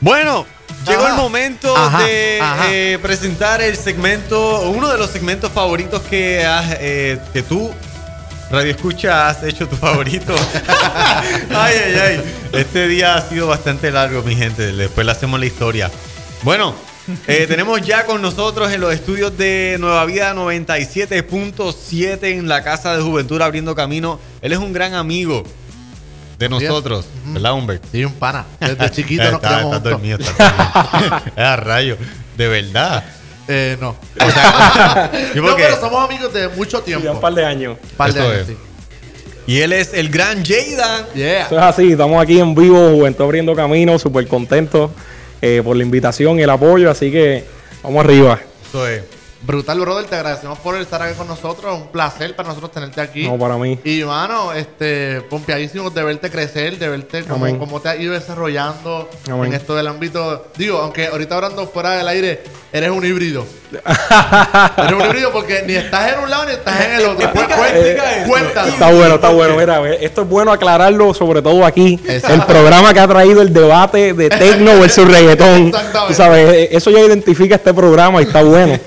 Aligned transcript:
Bueno, 0.00 0.46
llegó 0.86 1.06
el 1.08 1.14
momento 1.14 1.76
Ajá, 1.76 2.04
de 2.04 2.38
ajá. 2.40 2.66
eh, 2.70 2.98
presentar 3.02 3.60
el 3.60 3.76
segmento, 3.76 4.70
uno 4.70 4.88
de 4.88 4.98
los 4.98 5.10
segmentos 5.10 5.50
favoritos 5.52 6.02
que, 6.02 6.44
has, 6.44 6.76
eh, 6.80 7.18
que 7.32 7.42
tú, 7.42 7.70
Radio 8.50 8.70
Escucha, 8.70 9.28
has 9.28 9.42
hecho 9.42 9.68
tu 9.68 9.76
favorito. 9.76 10.34
ay, 11.50 11.74
ay, 11.84 11.94
ay. 12.00 12.34
Este 12.52 12.88
día 12.88 13.16
ha 13.16 13.28
sido 13.28 13.46
bastante 13.46 13.90
largo, 13.90 14.22
mi 14.22 14.34
gente. 14.34 14.72
Después 14.72 15.04
le 15.04 15.12
hacemos 15.12 15.38
la 15.38 15.46
historia. 15.46 15.90
Bueno, 16.42 16.74
eh, 17.26 17.44
tenemos 17.48 17.82
ya 17.82 18.06
con 18.06 18.22
nosotros 18.22 18.72
en 18.72 18.80
los 18.80 18.94
estudios 18.94 19.36
de 19.36 19.76
Nueva 19.78 20.04
Vida 20.06 20.32
97.7 20.34 22.22
en 22.38 22.48
la 22.48 22.62
Casa 22.62 22.96
de 22.96 23.02
Juventud 23.02 23.40
abriendo 23.42 23.74
camino. 23.74 24.18
Él 24.40 24.52
es 24.52 24.58
un 24.58 24.72
gran 24.72 24.94
amigo 24.94 25.42
de 26.38 26.48
nosotros, 26.48 27.06
¿verdad, 27.26 27.54
Humbert? 27.54 27.82
Sí, 27.90 28.04
un 28.04 28.12
pana. 28.12 28.44
Desde 28.60 28.90
chiquito 28.92 29.24
nos 29.24 29.34
está, 29.34 29.48
criamos 29.48 29.76
está 29.76 29.90
dormido, 29.90 30.18
está 30.18 30.88
dormido. 30.92 31.22
Ah, 31.36 31.56
rayo. 31.56 31.96
De 32.36 32.46
verdad. 32.48 33.04
Eh, 33.48 33.76
no. 33.80 33.90
O 33.90 34.30
sea, 34.30 35.10
No, 35.34 35.56
pero 35.56 35.80
somos 35.80 36.04
amigos 36.08 36.32
de 36.32 36.48
mucho 36.50 36.80
tiempo. 36.80 37.04
Ya 37.04 37.12
un 37.12 37.20
par 37.20 37.34
de 37.34 37.44
años. 37.44 37.76
Par 37.96 38.12
de 38.12 38.20
Eso 38.20 38.28
años, 38.28 38.40
es. 38.42 38.46
sí. 38.48 38.56
y 39.46 39.58
él 39.60 39.72
es 39.72 39.94
el 39.94 40.10
gran 40.10 40.44
Jada. 40.44 41.08
Yeah. 41.14 41.46
Eso 41.46 41.56
es 41.56 41.62
así, 41.64 41.92
estamos 41.92 42.22
aquí 42.22 42.38
en 42.38 42.54
vivo, 42.54 42.90
Juventud 42.90 43.24
abriendo 43.24 43.54
camino, 43.56 43.98
súper 43.98 44.28
contentos 44.28 44.90
eh, 45.40 45.62
por 45.64 45.76
la 45.76 45.82
invitación 45.82 46.38
y 46.38 46.42
el 46.42 46.50
apoyo, 46.50 46.90
así 46.90 47.10
que 47.10 47.44
vamos 47.82 48.04
arriba. 48.04 48.38
Eso 48.68 48.86
es. 48.86 49.02
Brutal, 49.40 49.78
brother. 49.80 50.04
Te 50.06 50.16
agradecemos 50.16 50.58
por 50.58 50.74
estar 50.76 51.00
aquí 51.00 51.14
con 51.16 51.28
nosotros. 51.28 51.74
Un 51.80 51.88
placer 51.88 52.34
para 52.34 52.48
nosotros 52.48 52.72
tenerte 52.72 53.00
aquí. 53.00 53.28
No, 53.28 53.38
para 53.38 53.56
mí. 53.56 53.78
Y, 53.84 54.02
mano, 54.02 54.52
este, 54.52 55.20
pompeadísimos 55.30 55.94
de 55.94 56.02
verte 56.02 56.28
crecer, 56.30 56.76
de 56.78 56.88
verte 56.88 57.22
cómo, 57.24 57.58
cómo 57.58 57.80
te 57.80 57.88
has 57.88 58.00
ido 58.00 58.14
desarrollando 58.14 59.08
Amén. 59.30 59.46
en 59.46 59.54
esto 59.54 59.76
del 59.76 59.86
ámbito. 59.86 60.46
Digo, 60.56 60.78
aunque 60.78 61.06
ahorita 61.06 61.36
hablando 61.36 61.66
fuera 61.68 61.92
del 61.92 62.08
aire, 62.08 62.42
eres 62.72 62.90
un 62.90 63.04
híbrido. 63.06 63.44
eres 64.76 64.92
un 64.92 65.04
híbrido 65.06 65.30
porque 65.30 65.62
ni 65.66 65.74
estás 65.74 66.12
en 66.14 66.20
un 66.20 66.30
lado 66.30 66.44
ni 66.46 66.52
estás 66.52 66.80
en 66.84 66.92
el 66.94 67.06
otro. 67.06 67.30
Cu- 67.30 67.38
cu- 67.38 67.64
explica 67.64 68.16
eso. 68.16 68.28
Cuéntanos. 68.28 68.72
Está 68.74 68.90
bueno, 68.92 69.14
está 69.14 69.28
bueno. 69.30 69.56
Mira, 69.56 69.88
esto 69.94 70.22
es 70.22 70.28
bueno 70.28 70.50
aclararlo, 70.52 71.14
sobre 71.14 71.42
todo 71.42 71.64
aquí. 71.64 72.00
Exacto. 72.08 72.34
El 72.34 72.42
programa 72.44 72.92
que 72.92 73.00
ha 73.00 73.06
traído 73.08 73.40
el 73.42 73.52
debate 73.52 74.14
de 74.14 74.28
tecno 74.30 74.80
versus 74.80 75.06
reggaetón. 75.10 75.68
Exactamente. 75.68 76.08
Tú 76.08 76.14
sabes, 76.14 76.54
eh, 76.54 76.68
eso 76.72 76.90
ya 76.90 77.00
identifica 77.00 77.54
este 77.56 77.72
programa 77.72 78.20
y 78.20 78.24
está 78.24 78.42
bueno. 78.42 78.78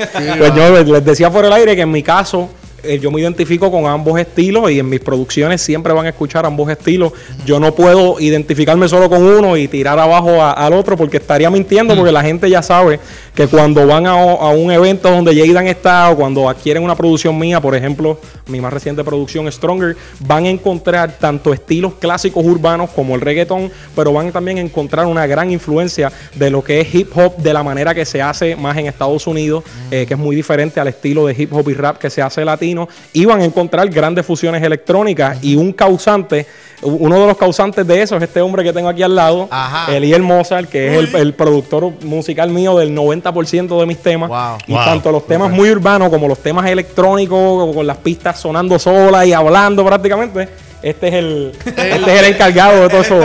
Pues 0.41 0.55
yo 0.55 0.71
les- 0.75 0.87
les 0.87 1.05
decía 1.05 1.29
por 1.29 1.45
el 1.45 1.53
aire 1.53 1.75
que 1.75 1.83
en 1.83 1.91
mi 1.91 2.01
caso. 2.01 2.49
Eh, 2.83 2.99
yo 2.99 3.11
me 3.11 3.21
identifico 3.21 3.71
con 3.71 3.85
ambos 3.85 4.19
estilos 4.19 4.71
y 4.71 4.79
en 4.79 4.89
mis 4.89 4.99
producciones 4.99 5.61
siempre 5.61 5.93
van 5.93 6.05
a 6.05 6.09
escuchar 6.09 6.45
ambos 6.45 6.69
estilos. 6.69 7.13
Yo 7.45 7.59
no 7.59 7.73
puedo 7.73 8.19
identificarme 8.19 8.87
solo 8.87 9.09
con 9.09 9.21
uno 9.23 9.57
y 9.57 9.67
tirar 9.67 9.99
abajo 9.99 10.43
al 10.43 10.73
otro 10.73 10.97
porque 10.97 11.17
estaría 11.17 11.49
mintiendo 11.49 11.95
porque 11.95 12.11
la 12.11 12.23
gente 12.23 12.49
ya 12.49 12.61
sabe 12.61 12.99
que 13.35 13.47
cuando 13.47 13.87
van 13.87 14.07
a, 14.07 14.15
un 14.15 14.71
evento 14.71 15.09
donde 15.09 15.35
Jaden 15.35 15.67
está 15.67 16.09
o 16.09 16.15
cuando 16.15 16.49
adquieren 16.49 16.83
una 16.83 16.95
producción 16.95 17.37
mía, 17.37 17.61
por 17.61 17.75
ejemplo, 17.75 18.19
mi 18.47 18.59
más 18.59 18.73
reciente 18.73 19.03
producción 19.03 19.49
Stronger, 19.51 19.95
van 20.19 20.45
a 20.45 20.49
encontrar 20.49 21.17
tanto 21.17 21.53
estilos 21.53 21.93
clásicos 21.95 22.43
urbanos 22.45 22.89
como 22.89 23.15
el 23.15 23.21
reggaetón, 23.21 23.71
pero 23.95 24.13
van 24.13 24.31
también 24.31 24.57
a 24.57 24.61
encontrar 24.61 25.05
una 25.05 25.25
gran 25.27 25.51
influencia 25.51 26.11
de 26.35 26.49
lo 26.49 26.63
que 26.63 26.81
es 26.81 26.93
hip 26.93 27.15
hop, 27.15 27.37
de 27.37 27.53
la 27.53 27.63
manera 27.63 27.95
que 27.95 28.05
se 28.05 28.21
hace 28.21 28.55
más 28.55 28.77
en 28.77 28.87
Estados 28.87 29.27
Unidos, 29.27 29.63
eh, 29.91 30.05
que 30.07 30.15
es 30.15 30.19
muy 30.19 30.35
diferente 30.35 30.79
al 30.79 30.87
estilo 30.87 31.25
de 31.25 31.35
hip 31.37 31.53
hop 31.53 31.69
y 31.69 31.73
rap 31.73 31.97
que 31.97 32.09
se 32.09 32.21
hace 32.21 32.43
latino, 32.43 32.70
y 33.13 33.25
van 33.25 33.41
a 33.41 33.45
encontrar 33.45 33.89
grandes 33.89 34.25
fusiones 34.25 34.61
electrónicas 34.63 35.37
y 35.43 35.55
un 35.55 35.73
causante. 35.73 36.45
Uno 36.83 37.19
de 37.19 37.27
los 37.27 37.37
causantes 37.37 37.85
de 37.85 38.01
eso 38.01 38.17
es 38.17 38.23
este 38.23 38.41
hombre 38.41 38.63
que 38.63 38.73
tengo 38.73 38.89
aquí 38.89 39.03
al 39.03 39.13
lado, 39.15 39.47
Ajá. 39.51 39.95
Eliel 39.95 40.23
Mozart, 40.23 40.67
que 40.67 40.87
es 40.87 41.13
el, 41.13 41.15
el 41.15 41.33
productor 41.35 41.91
musical 42.03 42.49
mío 42.49 42.75
del 42.77 42.95
90% 42.95 43.79
de 43.79 43.85
mis 43.85 43.99
temas. 43.99 44.29
Wow. 44.29 44.57
Y 44.65 44.73
Wow. 44.73 44.85
tanto 44.85 45.11
los 45.11 45.27
temas 45.27 45.51
muy 45.51 45.69
urbanos 45.69 46.09
como 46.09 46.27
los 46.27 46.39
temas 46.39 46.65
electrónicos, 46.67 47.75
con 47.75 47.85
las 47.85 47.97
pistas 47.97 48.39
sonando 48.39 48.79
solas 48.79 49.27
y 49.27 49.33
hablando 49.33 49.85
prácticamente, 49.85 50.49
este 50.83 51.07
es 51.09 51.13
el, 51.15 51.51
este 51.65 51.95
es 51.95 52.19
el 52.19 52.25
encargado 52.33 52.81
de 52.83 52.89
todo 52.89 53.01
eso. 53.01 53.19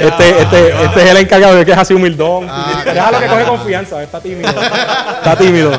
Este, 0.00 0.28
este, 0.42 0.84
este 0.84 1.02
es 1.04 1.10
el 1.10 1.16
encargado 1.18 1.54
de 1.56 1.64
que 1.64 1.72
es 1.72 1.78
así 1.78 1.94
humildón. 1.94 2.46
Ah, 2.48 2.82
Déjalo 2.84 3.18
que 3.20 3.26
coge 3.26 3.44
confianza, 3.44 4.02
está 4.02 4.20
tímido. 4.20 4.48
Está 4.48 5.36
tímido. 5.38 5.72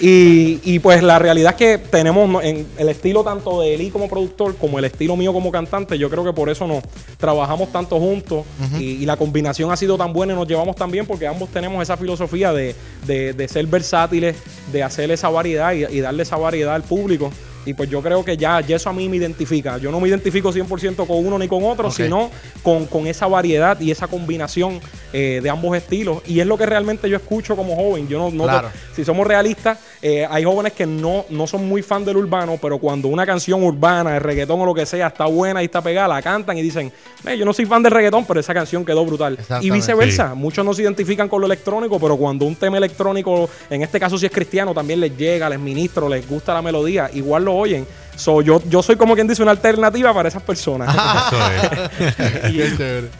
Y, 0.00 0.60
y 0.64 0.78
pues 0.80 1.02
la 1.02 1.18
realidad 1.18 1.52
es 1.52 1.56
que 1.56 1.78
tenemos 1.78 2.42
en 2.42 2.66
el 2.76 2.88
estilo 2.88 3.22
tanto 3.22 3.60
de 3.60 3.74
Eli 3.74 3.90
como 3.90 4.08
productor, 4.08 4.56
como 4.56 4.78
el 4.78 4.84
estilo 4.84 5.16
mío 5.16 5.32
como 5.32 5.52
cantante, 5.52 5.96
yo 5.98 6.10
creo 6.10 6.24
que 6.24 6.32
por 6.32 6.48
eso 6.50 6.66
nos 6.66 6.82
trabajamos 7.18 7.70
tanto 7.70 7.98
juntos 7.98 8.44
y, 8.78 9.02
y 9.02 9.06
la 9.06 9.16
combinación 9.16 9.70
ha 9.70 9.76
sido 9.76 9.96
tan 9.96 10.12
buena 10.12 10.32
y 10.32 10.36
nos 10.36 10.48
llevamos 10.48 10.74
tan 10.76 10.90
bien 10.90 11.06
porque 11.06 11.26
ambos 11.26 11.50
tenemos 11.50 11.80
esa 11.82 11.96
filosofía 11.96 12.52
de, 12.52 12.74
de- 13.06 13.32
de 13.32 13.48
ser 13.48 13.66
versátiles, 13.66 14.36
de 14.72 14.82
hacer 14.82 15.10
esa 15.10 15.28
variedad 15.28 15.72
y, 15.72 15.84
y 15.84 16.00
darle 16.00 16.22
esa 16.24 16.36
variedad 16.36 16.74
al 16.74 16.82
público. 16.82 17.30
Y 17.64 17.74
pues 17.74 17.88
yo 17.88 18.02
creo 18.02 18.24
que 18.24 18.36
ya, 18.36 18.60
ya 18.60 18.76
eso 18.76 18.90
a 18.90 18.92
mí 18.92 19.08
me 19.08 19.16
identifica. 19.16 19.78
Yo 19.78 19.90
no 19.90 20.00
me 20.00 20.08
identifico 20.08 20.52
100% 20.52 21.06
con 21.06 21.24
uno 21.26 21.38
ni 21.38 21.46
con 21.48 21.62
otro, 21.64 21.90
sino 22.04 22.30
con, 22.62 22.86
con 22.86 23.06
esa 23.06 23.26
variedad 23.26 23.78
y 23.80 23.90
esa 23.90 24.06
combinación 24.08 24.80
eh, 25.12 25.40
de 25.42 25.50
ambos 25.50 25.76
estilos. 25.76 26.22
Y 26.26 26.40
es 26.40 26.46
lo 26.46 26.56
que 26.58 26.66
realmente 26.66 27.08
yo 27.08 27.16
escucho 27.16 27.54
como 27.56 27.76
joven. 27.76 28.08
Yo 28.08 28.18
no, 28.18 28.30
no 28.30 28.44
Claro. 28.44 28.70
si 28.96 29.04
somos 29.04 29.26
realistas, 29.26 29.78
eh, 30.02 30.26
hay 30.28 30.44
jóvenes 30.44 30.72
que 30.72 30.86
no, 30.86 31.24
no 31.30 31.46
son 31.46 31.68
muy 31.68 31.82
fan 31.82 32.04
del 32.04 32.16
urbano, 32.16 32.58
pero 32.60 32.78
cuando 32.78 33.08
una 33.08 33.24
canción 33.24 33.62
urbana, 33.62 34.12
de 34.14 34.18
reggaetón 34.18 34.60
o 34.60 34.66
lo 34.66 34.74
que 34.74 34.84
sea, 34.86 35.06
está 35.08 35.26
buena 35.26 35.62
y 35.62 35.66
está 35.66 35.80
pegada, 35.80 36.08
la 36.08 36.22
cantan 36.22 36.58
y 36.58 36.62
dicen, 36.62 36.92
"Eh, 37.26 37.36
yo 37.38 37.44
no 37.44 37.52
soy 37.52 37.66
fan 37.66 37.82
del 37.82 37.92
reggaetón, 37.92 38.24
pero 38.24 38.40
esa 38.40 38.52
canción 38.52 38.84
quedó 38.84 39.04
brutal. 39.06 39.38
Y 39.60 39.70
viceversa. 39.70 40.34
Muchos 40.34 40.64
no 40.64 40.74
se 40.74 40.82
identifican 40.82 41.28
con 41.28 41.40
lo 41.40 41.46
electrónico, 41.46 42.00
pero 42.00 42.16
cuando 42.16 42.44
un 42.44 42.56
tema 42.56 42.78
electrónico, 42.78 43.48
en 43.70 43.82
este 43.82 44.00
caso 44.00 44.18
si 44.18 44.26
es 44.26 44.32
cristiano, 44.32 44.74
también 44.74 44.98
les 45.00 45.16
llega, 45.16 45.48
les 45.48 45.60
ministro, 45.60 46.08
les 46.08 46.28
gusta 46.28 46.52
la 46.54 46.62
melodía, 46.62 47.08
igual 47.14 47.44
lo 47.44 47.51
oyen. 47.56 47.86
So, 48.16 48.42
yo, 48.42 48.62
yo 48.68 48.82
soy 48.82 48.96
como 48.96 49.14
quien 49.14 49.26
dice 49.26 49.42
una 49.42 49.52
alternativa 49.52 50.12
para 50.12 50.28
esas 50.28 50.42
personas. 50.42 50.94
Y 52.50 52.60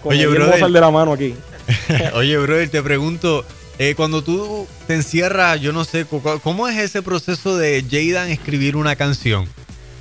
con 0.03 0.13
Oye, 0.13 0.23
el 0.23 0.29
brother. 0.29 0.71
De 0.71 0.81
la 0.81 0.91
mano 0.91 1.13
aquí. 1.13 1.35
Oye, 2.15 2.37
brother, 2.39 2.69
te 2.69 2.83
pregunto, 2.83 3.45
eh, 3.79 3.95
cuando 3.95 4.23
tú 4.23 4.67
te 4.87 4.95
encierras, 4.95 5.61
yo 5.61 5.73
no 5.73 5.85
sé, 5.85 6.07
¿cómo 6.43 6.69
es 6.69 6.79
ese 6.79 7.03
proceso 7.03 7.57
de 7.57 7.85
Jadan 7.89 8.31
escribir 8.31 8.77
una 8.77 8.97
canción? 8.97 9.49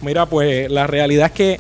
Mira, 0.01 0.25
pues 0.25 0.69
la 0.69 0.87
realidad 0.87 1.27
es 1.27 1.31
que 1.31 1.59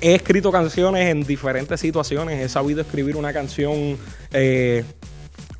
he 0.00 0.14
escrito 0.14 0.52
canciones 0.52 1.08
en 1.10 1.24
diferentes 1.24 1.80
situaciones. 1.80 2.40
He 2.40 2.48
sabido 2.48 2.80
escribir 2.80 3.16
una 3.16 3.32
canción 3.32 3.98
eh, 4.32 4.84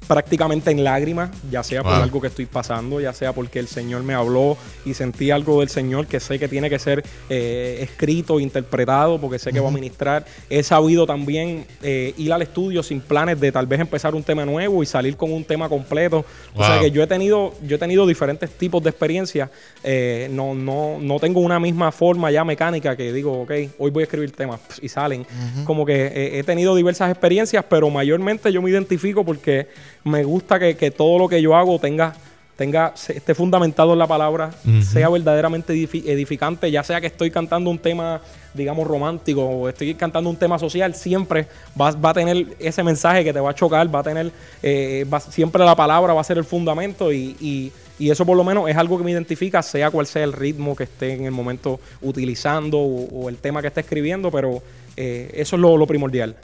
prácticamente 0.07 0.71
en 0.71 0.85
lágrimas, 0.85 1.31
ya 1.51 1.63
sea 1.63 1.83
por 1.83 1.93
Wow. 1.93 2.03
algo 2.03 2.21
que 2.21 2.29
estoy 2.29 2.47
pasando, 2.47 3.01
ya 3.01 3.13
sea 3.13 3.33
porque 3.33 3.59
el 3.59 3.67
Señor 3.69 4.03
me 4.03 4.15
habló 4.15 4.57
y 4.85 4.95
sentí 4.95 5.31
algo 5.31 5.61
del 5.61 5.69
Señor 5.69 6.07
que 6.07 6.21
sé 6.21 6.39
que 6.39 6.49
tiene 6.49 6.69
que 6.71 6.79
ser 6.79 7.05
eh, 7.29 7.79
escrito, 7.83 8.39
interpretado, 8.41 9.21
porque 9.21 9.39
sé 9.39 9.53
que 9.53 9.61
va 9.61 9.69
a 9.69 9.73
ministrar. 9.73 10.25
He 10.51 10.63
sabido 10.63 11.07
también 11.07 11.67
eh, 11.83 12.15
ir 12.17 12.33
al 12.33 12.43
estudio 12.43 12.83
sin 12.83 13.01
planes 13.01 13.41
de 13.41 13.51
tal 13.53 13.67
vez 13.67 13.81
empezar 13.81 14.15
un 14.15 14.23
tema 14.23 14.45
nuevo 14.45 14.83
y 14.83 14.87
salir 14.87 15.17
con 15.17 15.33
un 15.33 15.45
tema 15.45 15.69
completo. 15.69 16.25
O 16.55 16.65
sea 16.65 16.79
que 16.81 16.91
yo 16.91 17.03
he 17.03 17.07
tenido, 17.07 17.55
yo 17.63 17.77
he 17.77 17.79
tenido 17.79 18.07
diferentes 18.07 18.51
tipos 18.51 18.83
de 18.83 18.91
experiencias. 18.91 19.51
Eh, 19.83 20.29
no, 20.31 20.55
no, 20.55 20.99
no 21.01 21.19
tengo 21.19 21.41
una 21.41 21.59
misma 21.61 21.91
forma 21.93 22.31
ya 22.31 22.45
mecánica 22.45 22.97
que 22.97 23.13
digo, 23.13 23.43
ok, 23.43 23.51
hoy 23.79 23.91
voy 23.91 24.03
a 24.03 24.05
escribir 24.05 24.33
temas 24.33 24.61
y 24.81 24.89
salen. 24.89 25.27
Como 25.65 25.85
que 25.85 26.39
he 26.39 26.43
tenido 26.45 26.75
diversas 26.75 27.11
experiencias, 27.11 27.65
pero 27.69 27.91
mayormente 27.91 28.53
yo 28.53 28.63
me 28.63 28.71
identifico 28.71 29.25
porque 29.25 29.69
me 30.07 30.25
gusta 30.25 30.59
que, 30.59 30.77
que 30.77 30.91
todo 30.91 31.19
lo 31.19 31.29
que 31.29 31.41
yo 31.43 31.55
hago 31.55 31.79
tenga 31.79 32.15
tenga 32.57 32.95
esté 33.09 33.35
fundamentado 33.35 33.93
en 33.93 33.99
la 33.99 34.07
palabra, 34.07 34.51
sea 34.83 35.11
verdaderamente 35.11 35.75
edifi- 35.75 36.05
edificante, 36.07 36.71
ya 36.71 36.83
sea 36.83 37.03
que 37.03 37.07
estoy 37.09 37.31
cantando 37.31 37.69
un 37.69 37.79
tema, 37.79 38.23
digamos, 38.55 38.87
romántico 38.87 39.45
o 39.45 39.69
estoy 39.69 39.95
cantando 39.95 40.31
un 40.31 40.37
tema 40.37 40.59
social, 40.59 40.95
siempre 40.95 41.49
va, 41.79 41.91
va 41.91 42.11
a 42.11 42.15
tener 42.15 42.57
ese 42.59 42.83
mensaje 42.83 43.25
que 43.25 43.35
te 43.35 43.41
va 43.41 43.51
a 43.51 43.55
chocar, 43.55 43.95
va 43.95 43.99
a 43.99 44.03
tener, 44.05 44.33
eh, 44.63 45.05
va- 45.13 45.21
siempre 45.21 45.63
la 45.67 45.77
palabra 45.77 46.15
va 46.15 46.23
a 46.23 46.25
ser 46.25 46.39
el 46.39 46.45
fundamento 46.45 47.13
y, 47.13 47.37
y- 47.41 47.73
y 47.99 48.09
eso 48.11 48.25
por 48.25 48.37
lo 48.39 48.45
menos 48.45 48.71
es 48.71 48.77
algo 48.79 48.97
que 48.97 49.05
me 49.05 49.11
identifica, 49.11 49.63
sea 49.63 49.91
cual 49.91 50.07
sea 50.07 50.25
el 50.25 50.33
ritmo 50.33 50.75
que 50.75 50.85
esté 50.85 51.13
en 51.13 51.25
el 51.27 51.33
momento 51.33 51.79
utilizando 52.01 52.79
o, 52.79 53.25
o 53.25 53.29
el 53.29 53.37
tema 53.37 53.61
que 53.61 53.69
esté 53.69 53.81
escribiendo, 53.81 54.31
pero 54.31 54.63
eh, 54.97 55.31
eso 55.35 55.57
es 55.57 55.61
lo, 55.63 55.77
lo 55.77 55.87
primordial. 55.87 56.37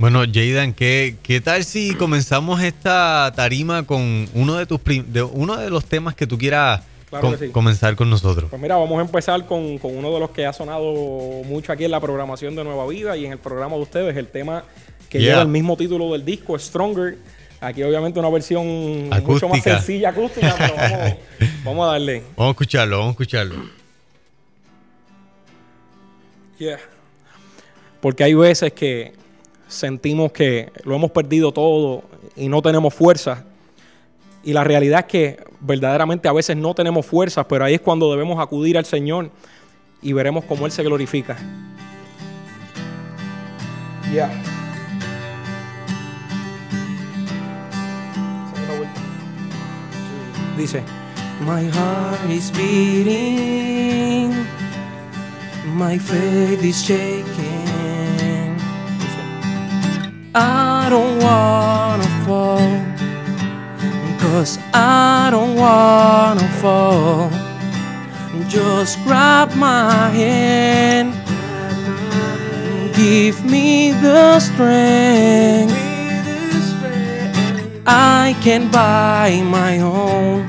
Bueno, 0.00 0.20
Jadan, 0.32 0.72
¿qué, 0.72 1.16
¿qué 1.22 1.42
tal 1.42 1.62
si 1.62 1.94
comenzamos 1.94 2.62
esta 2.62 3.30
tarima 3.36 3.84
con 3.84 4.26
uno 4.32 4.54
de 4.56 4.64
tus 4.64 4.80
de 4.84 5.22
uno 5.22 5.58
de 5.58 5.68
los 5.68 5.84
temas 5.84 6.14
que 6.14 6.26
tú 6.26 6.38
quieras 6.38 6.80
Claro 7.10 7.26
com- 7.26 7.36
que 7.36 7.46
sí. 7.48 7.52
comenzar 7.52 7.96
con 7.96 8.08
nosotros? 8.08 8.48
Pues 8.48 8.62
mira, 8.62 8.76
vamos 8.76 8.98
a 8.98 9.02
empezar 9.02 9.44
con, 9.44 9.76
con 9.76 9.94
uno 9.94 10.10
de 10.14 10.20
los 10.20 10.30
que 10.30 10.46
ha 10.46 10.54
sonado 10.54 10.94
mucho 11.44 11.70
aquí 11.70 11.84
en 11.84 11.90
la 11.90 12.00
programación 12.00 12.56
de 12.56 12.64
Nueva 12.64 12.86
Vida 12.86 13.14
y 13.14 13.26
en 13.26 13.32
el 13.32 13.38
programa 13.38 13.76
de 13.76 13.82
ustedes, 13.82 14.16
el 14.16 14.26
tema 14.28 14.64
que 15.10 15.18
Yeah. 15.18 15.32
lleva 15.32 15.42
el 15.42 15.48
mismo 15.48 15.76
título 15.76 16.12
del 16.12 16.24
disco, 16.24 16.58
Stronger. 16.58 17.18
Aquí 17.60 17.82
obviamente 17.82 18.18
una 18.18 18.30
versión 18.30 19.10
mucho 19.26 19.50
más 19.50 19.62
sencilla, 19.62 20.08
acústica, 20.10 20.54
pero 20.56 20.74
vamos, 20.76 21.14
vamos 21.64 21.88
a 21.88 21.92
darle. 21.92 22.22
Vamos 22.38 22.48
a 22.48 22.52
escucharlo, 22.52 22.96
vamos 22.96 23.08
a 23.08 23.12
escucharlo. 23.12 23.56
Yeah. 26.58 26.78
Porque 28.00 28.24
hay 28.24 28.32
veces 28.32 28.72
que 28.72 29.12
sentimos 29.70 30.32
que 30.32 30.70
lo 30.84 30.94
hemos 30.94 31.12
perdido 31.12 31.52
todo 31.52 32.02
y 32.36 32.48
no 32.48 32.60
tenemos 32.60 32.92
fuerza. 32.92 33.44
Y 34.42 34.52
la 34.52 34.64
realidad 34.64 35.00
es 35.00 35.06
que 35.06 35.44
verdaderamente 35.60 36.28
a 36.28 36.32
veces 36.32 36.56
no 36.56 36.74
tenemos 36.74 37.06
fuerzas, 37.06 37.46
pero 37.48 37.64
ahí 37.64 37.74
es 37.74 37.80
cuando 37.80 38.10
debemos 38.10 38.38
acudir 38.40 38.76
al 38.76 38.84
Señor 38.84 39.30
y 40.02 40.12
veremos 40.12 40.44
cómo 40.44 40.66
Él 40.66 40.72
se 40.72 40.82
glorifica. 40.82 41.36
Ya. 44.12 44.30
Dice, 50.56 50.82
My 51.40 51.62
heart 51.62 52.28
is 52.28 52.50
beating, 52.50 54.28
my 55.74 55.96
faith 55.96 56.62
is 56.62 56.82
shaking. 56.82 57.59
I 60.32 60.86
don't 60.88 61.18
wanna 61.18 62.06
fall, 62.24 62.60
cause 64.20 64.60
I 64.72 65.28
don't 65.32 65.56
wanna 65.56 66.48
fall. 66.62 67.28
Just 68.48 69.02
grab 69.02 69.52
my 69.56 70.08
hand, 70.10 71.14
give 72.94 73.44
me 73.44 73.90
the 73.90 74.38
strength. 74.38 75.74
I 77.84 78.36
can 78.40 78.70
buy 78.70 79.42
my 79.44 79.80
own. 79.80 80.46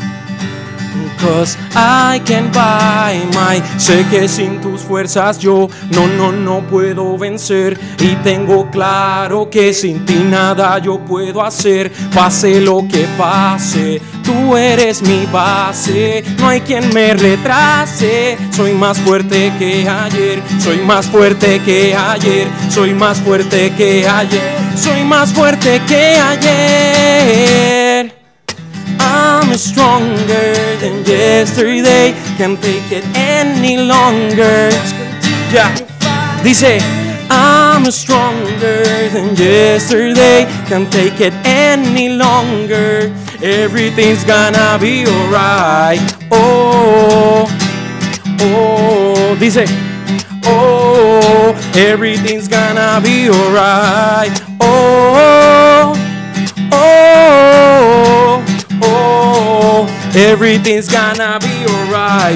Cause 1.17 1.57
I 1.75 2.19
can 2.25 2.51
buy 2.51 3.25
my 3.33 3.61
Sé 3.77 4.05
que 4.09 4.27
sin 4.27 4.59
tus 4.59 4.81
fuerzas 4.81 5.39
yo 5.39 5.69
no, 5.91 6.07
no, 6.07 6.31
no 6.31 6.61
puedo 6.61 7.17
vencer. 7.17 7.79
Y 7.99 8.15
tengo 8.23 8.69
claro 8.69 9.49
que 9.49 9.73
sin 9.73 10.05
ti 10.05 10.15
nada 10.15 10.77
yo 10.79 10.99
puedo 10.99 11.43
hacer. 11.43 11.91
Pase 12.13 12.61
lo 12.61 12.85
que 12.87 13.07
pase 13.17 14.01
Tú 14.23 14.55
eres 14.55 15.01
mi 15.01 15.25
base. 15.31 16.23
No 16.39 16.47
hay 16.49 16.61
quien 16.61 16.93
me 16.93 17.13
retrase 17.13 18.37
Soy 18.51 18.73
más 18.73 18.97
fuerte 18.99 19.51
que 19.57 19.87
ayer. 19.87 20.41
Soy 20.59 20.77
más 20.79 21.07
fuerte 21.07 21.59
que 21.61 21.95
ayer 21.95 22.47
Soy 22.69 22.93
más 22.93 23.19
fuerte 23.19 23.71
que 23.77 24.07
ayer. 24.07 24.57
Soy 24.75 25.03
más 25.03 25.31
fuerte 25.31 25.81
que 25.87 26.15
ayer 26.15 27.90
I'm 29.51 29.57
stronger 29.57 30.53
than 30.79 31.03
yesterday. 31.03 32.13
Can't 32.37 32.57
take 32.61 32.89
it 32.89 33.03
any 33.13 33.75
longer. 33.75 34.71
Ya. 35.51 35.67
Dice, 36.41 36.79
I'm 37.29 37.83
stronger 37.91 38.79
than 39.11 39.35
yesterday. 39.35 40.47
Can't 40.69 40.89
take 40.89 41.19
it 41.19 41.33
any 41.43 42.07
longer. 42.15 43.13
Everything's 43.43 44.23
gonna 44.23 44.77
be 44.79 45.05
alright. 45.05 45.99
Oh, 46.31 47.43
oh. 48.39 49.35
Dice, 49.37 49.67
oh, 50.45 51.51
everything's 51.75 52.47
gonna 52.47 53.01
be 53.03 53.27
alright. 53.27 54.31
Oh, 54.61 55.11
oh, 55.13 55.50
Everything's 60.13 60.89
gonna 60.89 61.39
be 61.39 61.50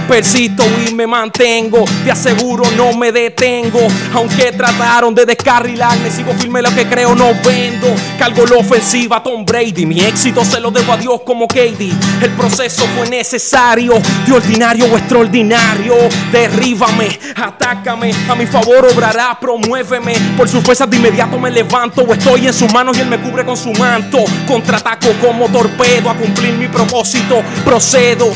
Persisto 0.08 0.64
y 0.88 0.94
me 0.94 1.08
mantengo. 1.08 1.86
Te 2.04 2.12
aseguro, 2.12 2.64
no 2.78 2.94
me 2.94 3.12
detengo. 3.12 3.80
Aunque 4.14 4.52
trataron 4.52 5.16
de 5.16 5.26
descarrilarme, 5.26 6.12
sigo 6.12 6.34
firme 6.34 6.62
lo 6.62 6.74
que 6.74 6.86
creo, 6.86 7.16
no 7.16 7.34
vendo. 7.44 7.88
Cargo 8.18 8.46
la 8.46 8.58
ofensiva, 8.58 9.22
Tom 9.24 9.46
Brady. 9.46 9.86
Mi 9.86 10.02
éxito 10.02 10.44
se 10.46 10.60
lo 10.60 10.72
debo 10.72 10.94
a 10.94 10.98
Dios 10.98 11.22
como 11.26 11.48
Katie. 11.48 11.94
El 12.22 12.32
proceso 12.32 12.86
fue 12.96 13.10
necesario, 13.10 13.94
de 14.26 14.34
ordinario 14.34 14.86
o 14.86 14.98
extraordinario. 14.98 15.96
Derríbame, 16.32 17.20
atácame, 17.36 18.14
a 18.30 18.36
mi 18.36 18.46
favor 18.46 18.88
obrará, 18.92 19.38
promuéveme. 19.40 20.14
Por 20.38 20.48
sus 20.48 20.64
fuerzas 20.64 20.90
de 20.90 20.98
inmediato 20.98 21.38
me 21.40 21.50
levanto. 21.52 22.04
O 22.04 22.14
estoy 22.14 22.48
en 22.48 22.54
sus 22.54 22.72
manos 22.72 22.98
y 22.98 23.02
él 23.02 23.08
me 23.08 23.20
cubre 23.20 23.46
con 23.46 23.58
su 23.58 23.72
manto. 23.74 24.20
Contraataco 24.48 25.10
como 25.22 25.48
torpedo 25.50 26.10
a 26.10 26.16
cumplir 26.16 26.54
mi 26.54 26.68
propósito. 26.68 27.42
Procedo. 27.64 28.32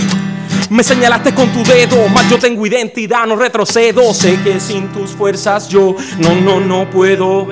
Me 0.69 0.84
señalaste 0.84 1.34
con 1.34 1.50
tu 1.51 1.63
dedo, 1.63 2.07
mas 2.13 2.30
yo 2.30 2.38
tengo 2.38 2.66
identidad, 2.66 3.25
no 3.25 3.36
retrocedo. 3.36 4.13
Sé 4.13 4.40
que 4.44 4.60
sin 4.60 4.88
tus 4.90 5.12
fuerzas 5.12 5.68
yo 5.68 5.96
no, 6.19 6.36
no, 6.36 6.60
no 6.60 6.90
puedo. 6.90 7.48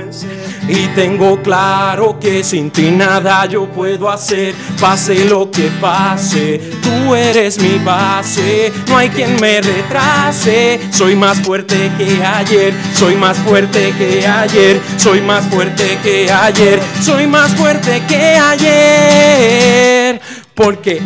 Y 0.68 0.88
tengo 0.96 1.42
claro 1.42 2.20
que 2.20 2.44
sin 2.44 2.70
ti 2.72 2.92
nada 2.92 3.46
yo 3.46 3.66
puedo 3.68 4.10
hacer. 4.10 4.54
Pase 4.80 5.26
lo 5.26 5.50
que 5.50 5.72
pase, 5.82 6.62
tú 6.82 7.16
eres 7.16 7.60
mi 7.60 7.80
base. 7.84 8.72
No 8.88 8.98
hay 8.98 9.10
quien 9.10 9.40
me 9.40 9.62
retrase. 9.62 10.80
Soy 10.92 11.16
más 11.16 11.40
fuerte 11.40 11.92
que 11.98 12.24
ayer, 12.24 12.74
soy 12.94 13.16
más 13.16 13.38
fuerte 13.38 13.94
que 13.98 14.28
ayer, 14.28 14.80
soy 14.98 15.22
más 15.22 15.46
fuerte 15.48 15.98
que 16.04 16.32
ayer, 16.32 16.80
soy 17.02 17.28
más 17.28 17.54
fuerte 17.56 18.04
que 18.08 18.36
ayer. 18.36 20.22
Porque 20.54 21.02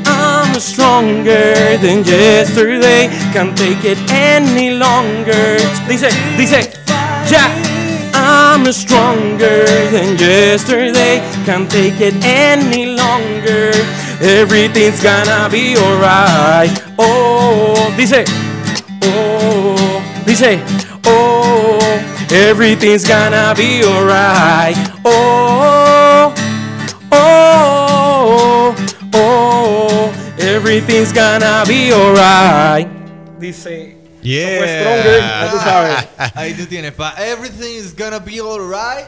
I'm 0.51 0.59
stronger 0.59 1.77
than 1.77 2.03
yesterday. 2.03 3.07
Can't 3.31 3.57
take 3.57 3.85
it 3.85 3.97
any 4.11 4.71
longer. 4.71 5.55
Dice, 5.87 6.11
dice, 6.35 6.67
ya. 7.31 7.47
I'm 8.13 8.69
stronger 8.73 9.63
than 9.95 10.17
yesterday. 10.17 11.23
Can't 11.45 11.71
take 11.71 12.01
it 12.01 12.15
any 12.25 12.97
longer. 12.97 13.71
Everything's 14.19 15.01
gonna 15.01 15.47
be 15.49 15.77
alright. 15.77 16.83
Oh, 16.99 17.87
dice, 17.95 18.27
oh, 19.03 20.03
dice, 20.25 20.59
oh, 21.05 21.79
everything's 22.29 23.07
gonna 23.07 23.53
be 23.55 23.85
alright. 23.85 24.75
Oh, 25.05 25.80
everything's 30.71 31.11
gonna 31.11 31.63
be 31.67 31.91
alright. 31.91 32.87
Dice, 33.39 33.97
Yeah. 34.23 34.79
stronger, 34.79 35.19
ya 35.19 35.49
tú 35.51 35.57
sabes. 35.59 36.07
Ahí 36.35 36.53
tú 36.53 36.65
tienes, 36.67 36.93
pa. 36.93 37.13
Everything 37.17 37.75
is 37.77 37.93
gonna 37.93 38.19
be 38.19 38.39
alright. 38.39 39.07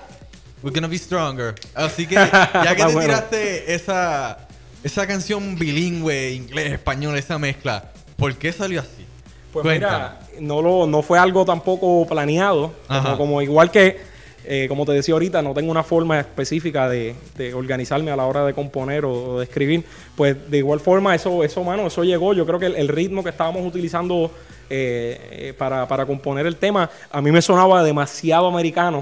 We're 0.62 0.74
gonna 0.74 0.88
be 0.89 0.98
stronger. 0.98 1.56
Así 1.74 2.06
que, 2.06 2.15
ya 2.15 2.30
que 2.51 2.71
Está 2.71 2.75
te 2.88 2.94
bueno. 2.94 3.00
tiraste 3.01 3.74
esa, 3.74 4.39
esa 4.84 5.08
canción 5.08 5.55
bilingüe, 5.58 6.32
inglés, 6.32 6.74
español, 6.74 7.17
esa 7.17 7.38
mezcla, 7.39 7.91
¿por 8.17 8.36
qué 8.36 8.51
salió 8.51 8.82
así? 8.82 9.05
Pues 9.53 9.63
Cuéntame. 9.63 9.93
mira, 9.93 10.20
no, 10.41 10.62
lo, 10.62 10.86
no 10.88 11.01
fue 11.01 11.17
algo 11.20 11.46
tampoco 11.46 12.05
planeado. 12.08 12.74
Como 13.17 13.41
igual 13.41 13.72
que, 13.72 14.01
eh, 14.46 14.66
como 14.68 14.86
te 14.86 14.92
decía 14.92 15.14
ahorita, 15.14 15.42
no 15.42 15.54
tengo 15.54 15.72
una 15.72 15.84
forma 15.84 16.20
específica 16.20 16.90
de, 16.90 17.16
organizarme 17.54 18.12
a 18.12 18.16
la 18.16 18.26
hora 18.26 18.46
de 18.46 18.54
componer 18.54 19.06
o, 19.06 19.40
de 19.40 19.46
escribir. 19.46 19.84
Pues 20.16 20.50
de 20.50 20.58
igual 20.58 20.80
forma, 20.80 21.16
eso, 21.16 21.44
eso, 21.44 21.64
mano, 21.64 21.88
eso 21.88 22.04
llegó. 22.04 22.34
Yo 22.34 22.46
creo 22.46 22.60
que 22.60 22.68
el 22.68 22.88
ritmo 22.88 23.24
que 23.24 23.30
estábamos 23.30 23.66
utilizando 23.66 24.32
eh, 24.70 25.20
eh, 25.50 25.53
para, 25.58 25.88
para 25.88 26.05
componer 26.05 26.46
el 26.46 26.55
tema, 26.55 26.89
a 27.12 27.22
mí 27.22 27.32
me 27.32 27.41
sonaba 27.41 27.84
demasiado 27.84 28.48
americano. 28.48 29.00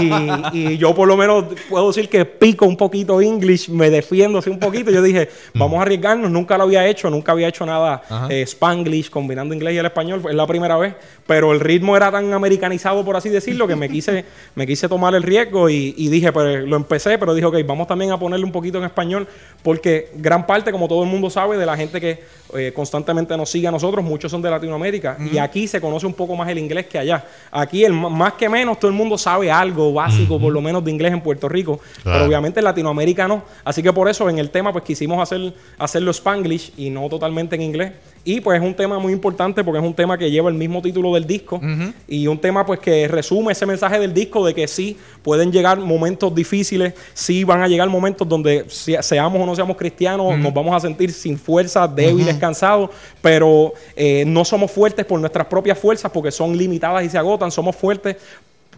y, 0.00 0.10
y 0.52 0.78
yo 0.78 0.94
por 0.94 1.08
lo 1.08 1.16
menos 1.16 1.44
puedo 1.68 1.88
decir 1.88 2.08
que 2.08 2.24
pico 2.24 2.66
un 2.66 2.76
poquito 2.76 3.20
English, 3.20 3.68
me 3.68 3.90
defiendo 3.90 4.38
así 4.38 4.50
un 4.50 4.58
poquito. 4.58 4.90
Yo 4.90 5.02
dije, 5.02 5.28
vamos 5.54 5.78
a 5.78 5.82
arriesgarnos, 5.82 6.30
nunca 6.30 6.56
lo 6.56 6.64
había 6.64 6.86
hecho, 6.86 7.10
nunca 7.10 7.32
había 7.32 7.48
hecho 7.48 7.66
nada 7.66 8.02
eh, 8.28 8.42
Spanglish 8.42 9.10
combinando 9.10 9.54
inglés 9.54 9.74
y 9.74 9.78
el 9.78 9.86
español, 9.86 10.22
es 10.28 10.34
la 10.34 10.46
primera 10.46 10.76
vez, 10.76 10.94
pero 11.26 11.52
el 11.52 11.60
ritmo 11.60 11.96
era 11.96 12.10
tan 12.10 12.32
americanizado, 12.32 13.04
por 13.04 13.16
así 13.16 13.28
decirlo, 13.28 13.66
que 13.66 13.76
me 13.76 13.88
quise, 13.88 14.24
me 14.54 14.66
quise 14.66 14.88
tomar 14.88 15.14
el 15.14 15.22
riesgo 15.22 15.68
y, 15.68 15.94
y 15.96 16.08
dije, 16.08 16.32
pues 16.32 16.64
lo 16.64 16.76
empecé, 16.76 17.18
pero 17.18 17.34
dije, 17.34 17.46
ok, 17.46 17.56
vamos 17.66 17.86
también 17.86 18.12
a 18.12 18.18
ponerle 18.18 18.44
un 18.44 18.52
poquito 18.52 18.78
en 18.78 18.84
español, 18.84 19.26
porque 19.62 20.10
gran 20.14 20.46
parte, 20.46 20.72
como 20.72 20.88
todo 20.88 21.02
el 21.02 21.08
mundo 21.08 21.30
sabe, 21.30 21.56
de 21.56 21.66
la 21.66 21.76
gente 21.76 22.00
que 22.00 22.20
eh, 22.54 22.72
constantemente 22.74 23.36
nos 23.36 23.50
sigue 23.50 23.68
a 23.68 23.70
nosotros, 23.70 24.04
muchos 24.04 24.30
son 24.30 24.42
de 24.42 24.50
Latinoamérica, 24.50 24.99
y 25.32 25.38
aquí 25.38 25.66
se 25.68 25.80
conoce 25.80 26.06
un 26.06 26.14
poco 26.14 26.36
más 26.36 26.48
el 26.48 26.58
inglés 26.58 26.86
que 26.86 26.98
allá. 26.98 27.24
Aquí, 27.50 27.84
el, 27.84 27.92
más 27.92 28.34
que 28.34 28.48
menos, 28.48 28.78
todo 28.78 28.90
el 28.90 28.96
mundo 28.96 29.16
sabe 29.18 29.50
algo 29.50 29.92
básico, 29.92 30.38
por 30.40 30.52
lo 30.52 30.60
menos 30.60 30.84
de 30.84 30.90
inglés 30.90 31.12
en 31.12 31.20
Puerto 31.20 31.48
Rico, 31.48 31.78
Claro. 32.02 32.18
pero 32.18 32.24
obviamente 32.26 32.60
en 32.60 32.64
Latinoamérica 32.64 33.26
no. 33.28 33.44
Así 33.64 33.82
que 33.82 33.92
por 33.92 34.08
eso 34.08 34.28
en 34.28 34.38
el 34.38 34.50
tema, 34.50 34.72
pues 34.72 34.84
quisimos 34.84 35.20
hacer, 35.20 35.52
hacerlo 35.78 36.10
Spanglish 36.10 36.72
y 36.76 36.90
no 36.90 37.08
totalmente 37.08 37.56
en 37.56 37.62
inglés. 37.62 37.92
Y 38.22 38.40
pues 38.40 38.60
es 38.60 38.66
un 38.66 38.74
tema 38.74 38.98
muy 38.98 39.12
importante 39.12 39.64
porque 39.64 39.78
es 39.78 39.84
un 39.84 39.94
tema 39.94 40.18
que 40.18 40.30
lleva 40.30 40.50
el 40.50 40.54
mismo 40.54 40.82
título 40.82 41.14
del 41.14 41.26
disco. 41.26 41.60
Y 42.06 42.26
un 42.26 42.38
tema 42.38 42.66
pues 42.66 42.80
que 42.80 43.08
resume 43.08 43.52
ese 43.52 43.66
mensaje 43.66 43.98
del 43.98 44.12
disco 44.12 44.44
de 44.44 44.54
que 44.54 44.68
sí 44.68 44.96
pueden 45.22 45.50
llegar 45.50 45.78
momentos 45.78 46.34
difíciles, 46.34 46.94
sí 47.14 47.44
van 47.44 47.62
a 47.62 47.68
llegar 47.68 47.88
momentos 47.88 48.28
donde 48.28 48.66
seamos 48.68 49.40
o 49.40 49.46
no 49.46 49.54
seamos 49.56 49.76
cristianos, 49.76 50.38
nos 50.38 50.52
vamos 50.52 50.74
a 50.74 50.80
sentir 50.80 51.12
sin 51.12 51.38
fuerza, 51.38 51.88
débiles, 51.88 52.36
cansados, 52.36 52.90
pero 53.22 53.72
eh, 53.96 54.24
no 54.26 54.44
somos 54.44 54.70
fuertes 54.70 55.04
por 55.06 55.18
nuestras 55.18 55.46
propias 55.46 55.78
fuerzas 55.78 56.10
porque 56.10 56.30
son 56.30 56.56
limitadas 56.56 57.04
y 57.04 57.08
se 57.08 57.18
agotan, 57.18 57.50
somos 57.50 57.74
fuertes 57.76 58.16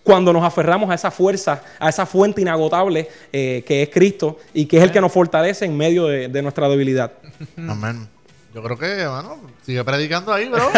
cuando 0.03 0.33
nos 0.33 0.43
aferramos 0.43 0.91
a 0.91 0.95
esa 0.95 1.11
fuerza, 1.11 1.63
a 1.79 1.89
esa 1.89 2.07
fuente 2.07 2.41
inagotable 2.41 3.09
eh, 3.33 3.63
que 3.67 3.83
es 3.83 3.89
Cristo 3.89 4.39
y 4.53 4.67
que 4.67 4.79
es 4.79 4.83
el 4.83 4.91
que 4.91 5.01
nos 5.01 5.13
fortalece 5.13 5.65
en 5.65 5.77
medio 5.77 6.07
de, 6.07 6.29
de 6.29 6.43
nuestra 6.43 6.69
debilidad. 6.69 7.13
Amén. 7.57 8.09
Yo 8.55 8.63
creo 8.63 8.79
que, 8.79 9.07
bueno, 9.07 9.41
sigue 9.65 9.83
predicando 9.83 10.33
ahí, 10.33 10.49
bro. 10.49 10.69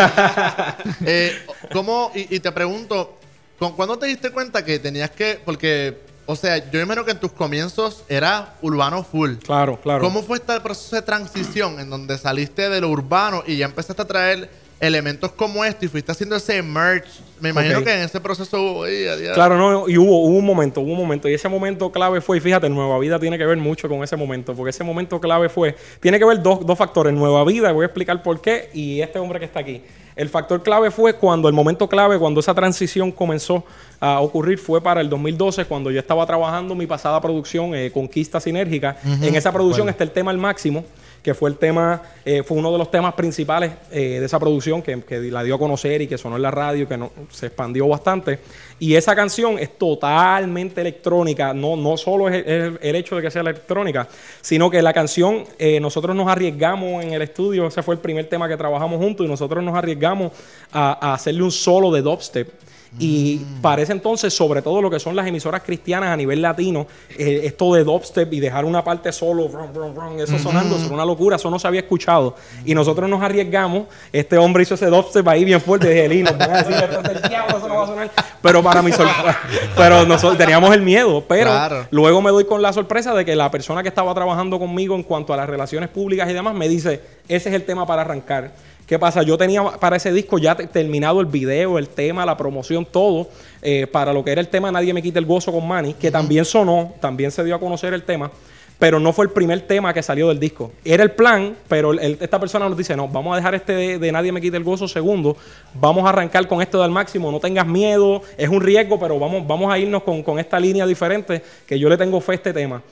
eh, 1.07 1.37
¿Cómo? 1.73 2.13
Y, 2.15 2.37
y 2.37 2.41
te 2.41 2.53
pregunto, 2.53 3.19
¿con 3.59 3.73
cuándo 3.73 3.99
te 3.99 4.07
diste 4.07 4.31
cuenta 4.31 4.65
que 4.65 4.79
tenías 4.79 5.11
que, 5.11 5.41
porque, 5.45 6.03
o 6.27 6.37
sea, 6.37 6.71
yo 6.71 6.81
imagino 6.81 7.05
que 7.05 7.11
en 7.11 7.21
tus 7.21 7.33
comienzos 7.33 8.05
era 8.09 8.55
urbano 8.63 9.03
full. 9.03 9.37
Claro, 9.39 9.81
claro. 9.81 10.01
¿Cómo 10.03 10.23
fue 10.23 10.39
este 10.39 10.61
proceso 10.61 10.95
de 10.95 11.03
transición 11.03 11.81
en 11.81 11.91
donde 11.91 12.17
saliste 12.17 12.69
de 12.69 12.81
lo 12.81 12.91
urbano 12.91 13.43
y 13.47 13.57
ya 13.57 13.67
empezaste 13.67 14.03
a 14.03 14.07
traer 14.07 14.49
elementos 14.85 15.33
como 15.33 15.65
este 15.65 15.87
y 15.87 15.89
fuiste 15.89 16.13
haciendo 16.13 16.37
ese 16.37 16.63
merch? 16.63 17.07
Me 17.41 17.51
imagino 17.51 17.83
que 17.83 17.93
en 17.93 18.01
ese 18.01 18.21
proceso... 18.21 18.81
uy, 18.81 19.07
adiós. 19.07 19.35
Claro, 19.35 19.57
no, 19.57 19.89
y 19.89 19.99
hubo, 19.99 20.25
hubo 20.27 20.39
un 20.39 20.45
momento, 20.47 20.81
hubo 20.81 20.93
un 20.93 20.99
momento. 20.99 21.29
Y 21.29 21.35
ese 21.35 21.49
momento 21.49 21.91
clave 21.91 22.21
fue, 22.21 22.39
y 22.39 22.41
fíjate, 22.41 22.69
Nueva 22.69 22.99
Vida 22.99 23.19
tiene 23.19 23.37
que 23.37 23.45
ver 23.45 23.59
mucho 23.59 23.89
con 23.89 24.03
ese 24.03 24.17
momento, 24.17 24.55
porque 24.55 24.71
ese 24.71 24.85
momento 24.85 25.21
clave 25.21 25.49
fue, 25.49 25.77
tiene 26.01 26.19
que 26.19 26.25
ver 26.25 26.43
dos, 26.43 26.65
dos 26.65 26.79
factores, 26.79 27.13
Nueva 27.13 27.45
Vida, 27.45 27.73
voy 27.73 27.83
a 27.83 27.87
explicar 27.87 28.23
por 28.23 28.41
qué, 28.41 28.71
y 28.73 29.01
este 29.01 29.19
hombre 29.19 29.39
que 29.39 29.45
está 29.47 29.61
aquí. 29.61 29.83
El 30.17 30.29
factor 30.29 30.63
clave 30.63 30.91
fue 30.91 31.15
cuando, 31.15 31.49
el 31.49 31.55
momento 31.55 31.89
clave, 31.89 32.19
cuando 32.19 32.41
esa 32.41 32.55
transición 32.55 33.11
comenzó 33.11 33.65
a 33.99 34.21
ocurrir, 34.21 34.59
fue 34.59 34.81
para 34.81 35.01
el 35.01 35.11
2012, 35.11 35.65
cuando 35.65 35.91
yo 35.91 35.99
estaba 35.99 36.25
trabajando 36.25 36.75
mi 36.75 36.87
pasada 36.87 37.21
producción, 37.21 37.75
eh, 37.75 37.91
Conquista 37.93 38.39
Sinérgica. 38.41 38.97
En 39.05 39.35
esa 39.35 39.53
producción 39.53 39.89
está 39.89 40.05
el 40.05 40.11
tema 40.11 40.31
al 40.31 40.39
máximo 40.39 40.85
que 41.25 41.33
fue 41.33 41.49
el 41.49 41.57
tema, 41.57 42.03
eh, 42.23 42.43
fue 42.43 42.59
uno 42.59 42.71
de 42.71 42.77
los 42.77 42.91
temas 42.91 43.15
principales 43.15 43.73
eh, 43.91 44.19
de 44.21 44.27
esa 44.27 44.39
producción 44.39 44.83
que, 44.83 45.03
la 45.33 45.43
dio 45.43 45.55
a 45.55 45.59
conocer 45.59 46.03
y 46.03 46.07
que 46.07 46.19
sonó 46.19 46.37
en 46.37 46.43
la 46.43 46.51
radio, 46.51 46.87
que 46.87 46.99
se 47.31 47.47
expandió 47.47 47.89
bastante. 47.89 48.41
Y 48.79 48.95
esa 48.95 49.17
canción 49.17 49.59
es 49.59 49.79
totalmente 49.79 50.83
electrónica, 50.83 51.55
no, 51.55 51.77
no 51.77 51.97
solo 51.97 52.29
es 52.29 52.47
el, 52.47 52.79
el 52.83 52.97
hecho 52.97 53.17
de 53.17 53.23
que 53.23 53.31
sea 53.31 53.41
electrónica, 53.41 54.07
sino 54.43 54.69
que 54.69 54.83
la 54.83 54.93
canción, 54.93 55.45
eh, 55.59 55.81
nosotros 55.81 56.15
nos 56.15 56.29
arriesgamos 56.29 57.03
en 57.03 57.15
el 57.15 57.23
estudio, 57.23 57.69
ese 57.69 57.83
fue 57.83 57.95
el 57.95 58.03
primer 58.03 58.29
tema 58.29 58.47
que 58.47 58.59
trabajamos 58.59 58.99
juntos, 58.99 59.25
y 59.25 59.29
nosotros 59.29 59.65
nos 59.65 59.75
arriesgamos 59.75 60.31
a, 60.73 61.09
a 61.09 61.15
hacerle 61.15 61.43
un 61.43 61.53
solo 61.53 61.91
de 61.91 62.03
dubstep. 62.03 62.51
Y 62.99 63.39
para 63.61 63.83
ese 63.83 63.91
entonces, 63.93 64.33
sobre 64.33 64.63
todo 64.63 64.81
lo 64.81 64.89
que 64.89 65.01
son 65.01 65.17
las 65.17 65.27
emisoras 65.27 65.63
cristianas 65.63 66.11
a 66.11 66.17
nivel 66.17 66.41
latino, 66.41 66.87
eh, 67.19 67.41
esto 67.43 67.75
de 67.75 67.83
dubstep 67.83 68.33
y 68.33 68.39
dejar 68.39 68.65
una 68.65 68.85
parte 68.85 69.11
solo, 69.11 69.49
brum, 69.49 69.73
brum, 69.73 69.93
brum, 69.93 70.21
eso 70.21 70.39
sonando, 70.39 70.77
eso 70.77 70.87
era 70.87 70.95
una 70.95 71.05
locura, 71.05 71.35
eso 71.37 71.51
no 71.51 71.59
se 71.59 71.67
había 71.67 71.81
escuchado. 71.81 72.37
Y 72.65 72.73
nosotros 72.73 73.11
nos 73.11 73.21
arriesgamos, 73.21 73.87
este 74.13 74.39
hombre 74.39 74.63
hizo 74.63 74.75
ese 74.75 74.87
dubstep 74.87 75.27
ahí 75.27 75.45
bien 75.45 75.61
fuerte, 75.61 75.89
dije, 75.89 76.05
"Eli, 76.05 76.23
nos 76.23 76.39
van 76.39 76.51
a 76.53 76.57
decir, 76.63 76.73
"Esto 76.75 77.01
es 77.01 77.03
del 77.21 77.23
diablo, 77.29 77.59
eso 77.59 77.69
no 77.69 77.75
va 77.75 77.83
a 77.83 77.87
sonar. 77.87 78.11
Pero 78.41 78.63
para 78.63 78.81
mi 78.83 78.93
sorpresa, 78.93 79.39
pero 79.77 80.05
nosotros 80.07 80.39
teníamos 80.39 80.73
el 80.73 80.83
miedo, 80.83 81.25
pero 81.27 81.51
Claro. 81.51 81.87
luego 81.91 82.23
me 82.23 82.31
doy 82.31 82.45
con 82.45 82.63
la 82.63 82.73
sorpresa 82.73 83.13
de 83.15 83.25
que 83.25 83.35
la 83.35 83.51
persona 83.51 83.83
que 83.83 83.89
estaba 83.89 84.15
trabajando 84.15 84.59
conmigo 84.61 84.95
en 84.95 85.03
cuanto 85.03 85.35
a 85.35 85.37
las 85.37 85.49
relaciones 85.49 85.89
públicas 85.89 86.31
y 86.31 86.33
demás 86.33 86.55
me 86.55 86.69
dice, 86.69 87.01
ese 87.27 87.49
es 87.49 87.55
el 87.57 87.65
tema 87.65 87.87
para 87.87 88.03
arrancar. 88.03 88.53
¿Qué 88.87 88.99
pasa? 88.99 89.23
Yo 89.23 89.39
tenía 89.39 89.63
para 89.81 89.97
ese 89.97 90.13
disco 90.13 90.39
ya 90.39 90.55
te- 90.55 90.67
terminado 90.67 91.21
el 91.21 91.27
video, 91.27 91.79
el 91.79 91.89
tema, 91.89 92.27
la 92.27 92.37
promoción, 92.37 92.85
todo, 92.85 93.29
eh, 93.63 93.87
para 93.87 94.13
lo 94.13 94.23
que 94.23 94.31
era 94.33 94.41
el 94.43 94.49
tema 94.49 94.71
Nadie 94.71 94.93
me 94.93 95.01
quita 95.01 95.19
el 95.19 95.25
gozo 95.25 95.53
con 95.53 95.67
Manny, 95.67 95.95
que 95.95 96.11
también 96.11 96.45
sonó, 96.45 96.93
también 97.01 97.31
se 97.31 97.43
dio 97.45 97.55
a 97.55 97.61
conocer 97.61 97.95
el 97.95 98.03
tema, 98.03 98.31
pero 98.79 99.01
no 99.01 99.15
fue 99.15 99.25
el 99.25 99.31
primer 99.31 99.63
tema 99.63 99.95
que 99.95 100.03
salió 100.03 100.29
del 100.29 100.39
disco. 100.39 100.71
Era 100.85 101.03
el 101.03 101.13
plan, 101.13 101.57
pero 101.67 101.93
el- 101.93 102.19
esta 102.21 102.39
persona 102.39 102.69
nos 102.69 102.77
dice, 102.77 102.95
no, 102.95 103.09
vamos 103.09 103.33
a 103.33 103.37
dejar 103.37 103.55
este 103.55 103.73
de, 103.73 103.99
de 103.99 104.13
Nadie 104.13 104.33
me 104.33 104.41
quita 104.43 104.59
el 104.59 104.65
gozo 104.65 104.87
segundo, 104.87 105.35
vamos 105.73 106.05
a 106.05 106.11
arrancar 106.11 106.47
con 106.47 106.61
esto 106.61 106.83
del 106.83 106.91
máximo, 106.91 107.33
no 107.33 107.41
tengas 107.41 107.67
miedo, 107.67 108.21
es 108.37 108.51
un 108.51 108.61
riesgo, 108.61 108.99
pero 109.01 109.19
vamos, 109.19 109.47
vamos 109.47 109.73
a 109.73 109.79
irnos 109.79 110.03
con, 110.03 110.23
con 110.23 110.39
esta 110.39 110.61
línea 110.61 110.87
diferente, 110.87 111.43
que 111.67 111.79
yo 111.79 111.89
le 111.89 111.97
tengo 111.97 112.21
fe 112.21 112.33
a 112.33 112.35
este 112.35 112.53
tema. 112.53 112.83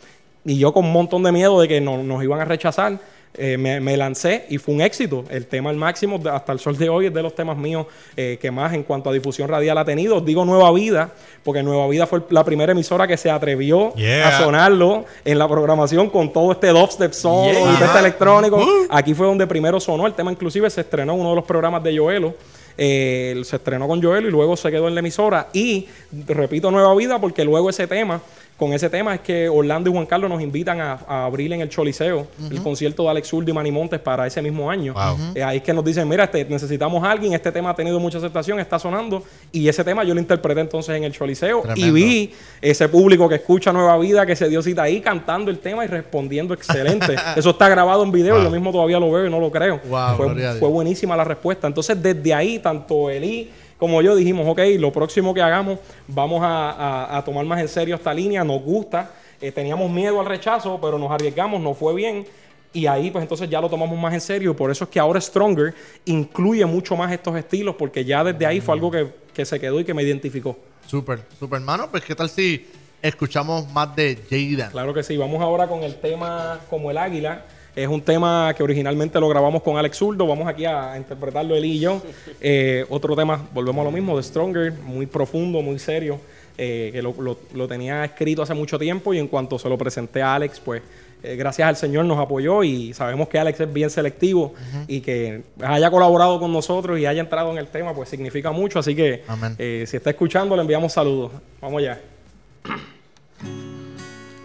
Y 0.45 0.57
yo 0.59 0.73
con 0.73 0.87
un 0.87 0.93
montón 0.93 1.23
de 1.23 1.31
miedo 1.33 1.61
de 1.61 1.69
que 1.69 1.83
no- 1.83 2.03
nos 2.03 2.25
iban 2.25 2.41
a 2.41 2.47
rechazar, 2.47 2.99
eh, 3.35 3.57
me, 3.57 3.81
me 3.81 3.97
lancé 3.97 4.45
y 4.51 4.59
fue 4.59 4.75
un 4.75 4.81
éxito. 4.83 5.25
El 5.31 5.47
tema 5.47 5.71
al 5.71 5.77
máximo, 5.77 6.21
hasta 6.31 6.53
el 6.53 6.59
sol 6.59 6.77
de 6.77 6.89
hoy, 6.89 7.07
es 7.07 7.15
de 7.15 7.23
los 7.23 7.35
temas 7.35 7.57
míos 7.57 7.87
eh, 8.17 8.39
que 8.41 8.51
más 8.51 8.73
en 8.75 8.83
cuanto 8.83 9.09
a 9.11 9.13
difusión 9.13 9.49
radial 9.49 9.79
ha 9.79 9.85
tenido. 9.85 10.21
Digo 10.21 10.45
Nueva 10.45 10.71
Vida, 10.73 11.11
porque 11.43 11.63
Nueva 11.63 11.87
Vida 11.89 12.07
fue 12.07 12.23
la 12.31 12.45
primera 12.45 12.73
emisora 12.73 13.07
que 13.07 13.17
se 13.17 13.31
atrevió 13.31 13.95
Yeah. 13.97 14.29
a 14.29 14.39
sonarlo 14.43 15.05
en 15.25 15.39
la 15.39 15.49
programación 15.49 16.11
con 16.11 16.33
todo 16.33 16.53
este 16.53 16.69
dubstep 16.69 17.13
solo 17.13 17.53
Yeah. 17.53 17.73
y 17.73 17.75
todo 17.77 17.85
este 17.87 17.99
electrónico. 17.99 18.67
Aquí 18.91 19.15
fue 19.15 19.27
donde 19.27 19.47
primero 19.47 19.81
sonó. 19.81 20.07
El 20.07 20.15
tema 20.15 20.31
inclusive 20.31 20.69
se 20.71 20.83
estrenó 20.83 21.15
en 21.15 21.21
uno 21.21 21.31
de 21.31 21.37
los 21.37 21.45
programas 21.45 21.83
de 21.83 21.97
Joelo. 21.97 22.35
Eh, 22.79 23.41
se 23.45 23.57
estrenó 23.57 23.87
con 23.87 24.03
Joel 24.03 24.25
y 24.27 24.31
luego 24.31 24.57
se 24.57 24.71
quedó 24.71 24.89
en 24.89 24.95
la 24.95 25.01
emisora. 25.01 25.49
Y 25.53 25.87
repito, 26.27 26.71
Nueva 26.71 26.95
Vida, 26.95 27.21
porque 27.21 27.45
luego 27.45 27.69
ese 27.69 27.87
tema, 27.87 28.21
con 28.57 28.73
ese 28.73 28.89
tema 28.89 29.15
es 29.15 29.21
que 29.21 29.49
Orlando 29.49 29.91
y 29.91 29.93
Juan 29.93 30.07
Carlos 30.07 30.31
nos 30.31 30.41
invitan 30.41 30.81
a, 30.81 30.93
a 31.09 31.25
abrir 31.25 31.53
en 31.53 31.63
el 31.63 31.69
Choliseo 31.69 32.29
el 32.49 32.63
concierto 32.63 33.03
de 33.03 33.09
Alex 33.11 33.29
Zurdo 33.29 33.51
y 33.51 33.53
Manny 33.53 33.73
Montes 33.73 33.99
para 33.99 34.25
ese 34.27 34.41
mismo 34.41 34.71
año. 34.71 34.95
Wow. 34.95 35.17
Eh, 35.35 35.43
ahí 35.43 35.57
es 35.57 35.63
que 35.65 35.73
nos 35.73 35.85
dicen, 35.85 36.09
mira, 36.09 36.25
este, 36.25 36.45
necesitamos 36.45 37.03
a 37.03 37.11
alguien, 37.11 37.33
este 37.33 37.51
tema 37.51 37.71
ha 37.71 37.75
tenido 37.75 37.99
mucha 37.99 38.19
aceptación, 38.19 38.61
está 38.61 38.79
sonando. 38.79 39.25
Y 39.51 39.67
ese 39.69 39.83
tema 39.83 40.05
yo 40.05 40.15
lo 40.15 40.21
interpreté 40.21 40.61
entonces 40.61 40.95
en 40.97 41.03
el 41.03 41.13
Choliseo 41.13 41.63
y 41.75 41.91
vi 41.91 42.33
ese 42.61 42.89
público 42.89 43.29
que 43.29 43.35
escucha 43.37 43.73
Nueva 43.73 43.99
Vida, 43.99 44.25
que 44.27 44.37
se 44.37 44.49
dio 44.49 44.63
cita 44.63 44.83
ahí 44.85 45.01
cantando 45.01 45.51
el 45.51 45.59
tema 45.59 45.85
y 45.85 45.89
respondiendo 45.89 46.55
excelente. 46.55 47.17
Eso 47.37 47.51
está 47.51 47.69
grabado 47.69 48.05
en 48.05 48.13
video, 48.13 48.35
Wow. 48.37 48.45
yo 48.45 48.51
mismo 48.51 48.71
todavía 48.71 49.01
lo 49.01 49.11
veo 49.11 49.27
y 49.27 49.31
no 49.31 49.41
lo 49.41 49.51
creo. 49.51 49.81
Wow, 49.89 50.17
fue 50.59 50.69
buenísima 50.69 51.17
la 51.17 51.25
respuesta. 51.25 51.67
Entonces, 51.67 52.01
desde 52.01 52.33
ahí, 52.33 52.59
tanto 52.61 53.11
Eli 53.11 53.51
como 53.83 54.01
yo 54.01 54.15
dijimos, 54.15 54.47
ok, 54.47 54.61
lo 54.79 54.93
próximo 54.93 55.35
que 55.35 55.43
hagamos, 55.43 55.81
vamos 56.07 56.41
a, 56.41 56.71
a- 56.71 57.19
a 57.19 57.25
tomar 57.25 57.45
más 57.45 57.61
en 57.61 57.67
serio 57.67 57.97
esta 57.97 58.15
línea, 58.15 58.45
nos 58.45 58.63
gusta. 58.63 59.11
Eh, 59.41 59.51
teníamos 59.51 59.91
miedo 59.91 60.21
al 60.21 60.27
rechazo, 60.27 60.79
pero 60.81 61.01
nos 61.01 61.11
arriesgamos, 61.11 61.61
nos 61.61 61.77
fue 61.77 61.93
bien. 61.93 62.25
Y 62.73 62.87
ahí, 62.87 63.11
pues 63.11 63.23
entonces 63.23 63.51
ya 63.51 63.61
lo 63.61 63.69
tomamos 63.69 63.99
más 63.99 64.15
en 64.15 64.21
serio. 64.21 64.55
Por 64.55 64.71
eso 64.71 64.85
es 64.85 64.91
que 64.91 65.01
ahora 65.01 65.21
Stronger 65.21 65.75
incluye 66.05 66.65
mucho 66.65 66.95
más 66.95 67.11
estos 67.11 67.35
estilos, 67.37 67.75
porque 67.75 68.05
ya 68.05 68.23
desde 68.23 68.47
ahí 68.47 68.61
fue 68.61 68.73
algo 68.75 68.89
que, 68.89 69.09
que 69.35 69.45
se 69.45 69.59
quedó 69.59 69.81
y 69.81 69.85
que 69.85 69.95
me 69.95 70.05
identificó. 70.05 70.57
Súper, 70.87 71.23
súper, 71.41 71.59
hermano. 71.59 71.89
Pues, 71.91 72.05
¿qué 72.05 72.15
tal 72.15 72.31
si 72.31 72.65
escuchamos 73.03 73.69
más 73.73 73.97
de 73.97 74.17
Jaden? 74.31 74.71
Claro 74.71 74.95
que 74.95 75.03
sí. 75.03 75.17
Vamos 75.17 75.43
ahora 75.43 75.67
con 75.67 75.83
el 75.83 75.97
tema 75.97 76.61
Como 76.71 76.89
el 76.93 76.99
Águila. 76.99 77.47
Es 77.75 77.89
un 77.89 78.03
tema 78.03 78.53
que 78.57 78.63
originalmente 78.63 79.19
lo 79.19 79.29
grabamos 79.29 79.63
con 79.63 79.79
Alex 79.79 79.97
Zurdo. 79.97 80.27
Vamos 80.27 80.47
aquí 80.47 80.65
a 80.67 80.95
interpretarlo 80.97 81.57
él 81.57 81.65
y 81.65 81.79
yo. 81.81 82.03
Eh, 82.45 82.85
otro 82.91 83.15
tema, 83.17 83.49
volvemos 83.55 83.81
a 83.83 83.85
lo 83.85 83.93
mismo, 83.93 84.17
de 84.17 84.23
Stronger, 84.23 84.73
muy 84.73 85.07
profundo, 85.07 85.63
muy 85.63 85.79
serio. 85.79 86.19
eh, 86.59 86.91
que 86.93 87.01
lo, 87.01 87.15
lo- 87.19 87.39
lo 87.55 87.67
tenía 87.67 88.05
escrito 88.05 88.43
hace 88.43 88.53
mucho 88.53 88.79
tiempo 88.79 89.15
y 89.15 89.19
en 89.19 89.27
cuanto 89.29 89.59
se 89.59 89.69
lo 89.71 89.79
presenté 89.79 90.21
a 90.21 90.35
Alex, 90.35 90.61
pues 90.61 90.83
eh, 91.23 91.35
gracias 91.37 91.67
al 91.67 91.77
Señor 91.77 92.05
nos 92.05 92.19
apoyó 92.19 92.63
y 92.63 92.93
sabemos 92.93 93.29
que 93.29 93.39
Alex 93.39 93.61
es 93.61 93.73
bien 93.73 93.89
selectivo 93.89 94.53
y 94.87 95.01
que 95.01 95.43
haya 95.63 95.91
colaborado 95.91 96.39
con 96.41 96.53
nosotros 96.53 96.99
y 96.99 97.07
haya 97.07 97.21
entrado 97.23 97.51
en 97.53 97.59
el 97.59 97.69
tema, 97.69 97.95
pues 97.95 98.09
significa 98.11 98.51
mucho. 98.53 98.81
Así 98.81 98.95
que 98.95 99.23
eh, 99.59 99.85
si 99.87 99.97
está 99.97 100.11
escuchando, 100.11 100.55
le 100.57 100.61
enviamos 100.63 100.93
saludos. 100.93 101.33
Vamos 101.61 101.79
allá. 101.79 102.01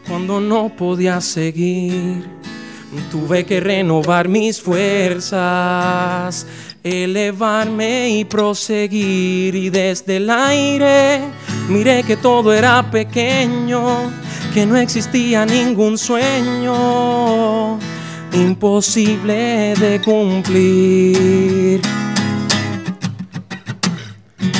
Cuando 0.07 0.39
no 0.39 0.69
podía 0.77 1.19
seguir, 1.19 2.23
tuve 3.11 3.45
que 3.45 3.59
renovar 3.59 4.27
mis 4.27 4.61
fuerzas, 4.61 6.45
elevarme 6.83 8.09
y 8.09 8.25
proseguir. 8.25 9.55
Y 9.55 9.69
desde 9.69 10.17
el 10.17 10.29
aire 10.29 11.21
miré 11.69 12.03
que 12.03 12.17
todo 12.17 12.53
era 12.53 12.89
pequeño, 12.89 14.11
que 14.53 14.65
no 14.65 14.77
existía 14.77 15.45
ningún 15.45 15.97
sueño 15.97 17.79
imposible 18.33 19.73
de 19.75 20.01
cumplir. 20.03 21.81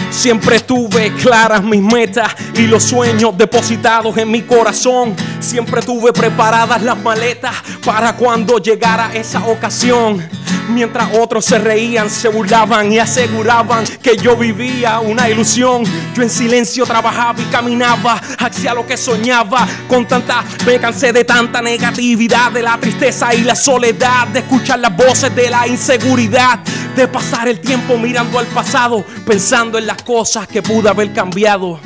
Siempre 0.09 0.59
tuve 0.61 1.13
claras 1.13 1.63
mis 1.63 1.81
metas 1.81 2.35
y 2.55 2.65
los 2.65 2.83
sueños 2.83 3.37
depositados 3.37 4.17
en 4.17 4.31
mi 4.31 4.41
corazón. 4.41 5.15
Siempre 5.47 5.81
tuve 5.81 6.11
preparadas 6.11 6.81
las 6.81 7.01
maletas 7.01 7.55
para 7.85 8.17
cuando 8.17 8.57
llegara 8.57 9.11
esa 9.13 9.45
ocasión. 9.45 10.21
Mientras 10.67 11.07
otros 11.17 11.45
se 11.45 11.57
reían, 11.57 12.09
se 12.09 12.27
burlaban 12.27 12.91
y 12.91 12.99
aseguraban 12.99 13.85
que 14.03 14.17
yo 14.17 14.35
vivía 14.35 14.99
una 14.99 15.29
ilusión. 15.29 15.85
Yo 16.13 16.21
en 16.21 16.29
silencio 16.29 16.85
trabajaba 16.85 17.39
y 17.39 17.45
caminaba 17.45 18.21
hacia 18.39 18.73
lo 18.73 18.85
que 18.85 18.97
soñaba. 18.97 19.65
Con 19.87 20.05
tanta, 20.05 20.43
me 20.65 20.77
cansé 20.79 21.13
de 21.13 21.23
tanta 21.23 21.61
negatividad, 21.61 22.51
de 22.51 22.63
la 22.63 22.77
tristeza 22.77 23.33
y 23.33 23.45
la 23.45 23.55
soledad, 23.55 24.27
de 24.27 24.39
escuchar 24.39 24.79
las 24.79 24.97
voces 24.97 25.33
de 25.33 25.49
la 25.49 25.65
inseguridad, 25.65 26.59
de 26.93 27.07
pasar 27.07 27.47
el 27.47 27.61
tiempo 27.61 27.97
mirando 27.97 28.37
al 28.37 28.47
pasado, 28.47 29.05
pensando 29.25 29.77
en 29.77 29.87
las 29.87 30.03
cosas 30.03 30.45
que 30.45 30.61
pude 30.61 30.89
haber 30.89 31.13
cambiado. 31.13 31.79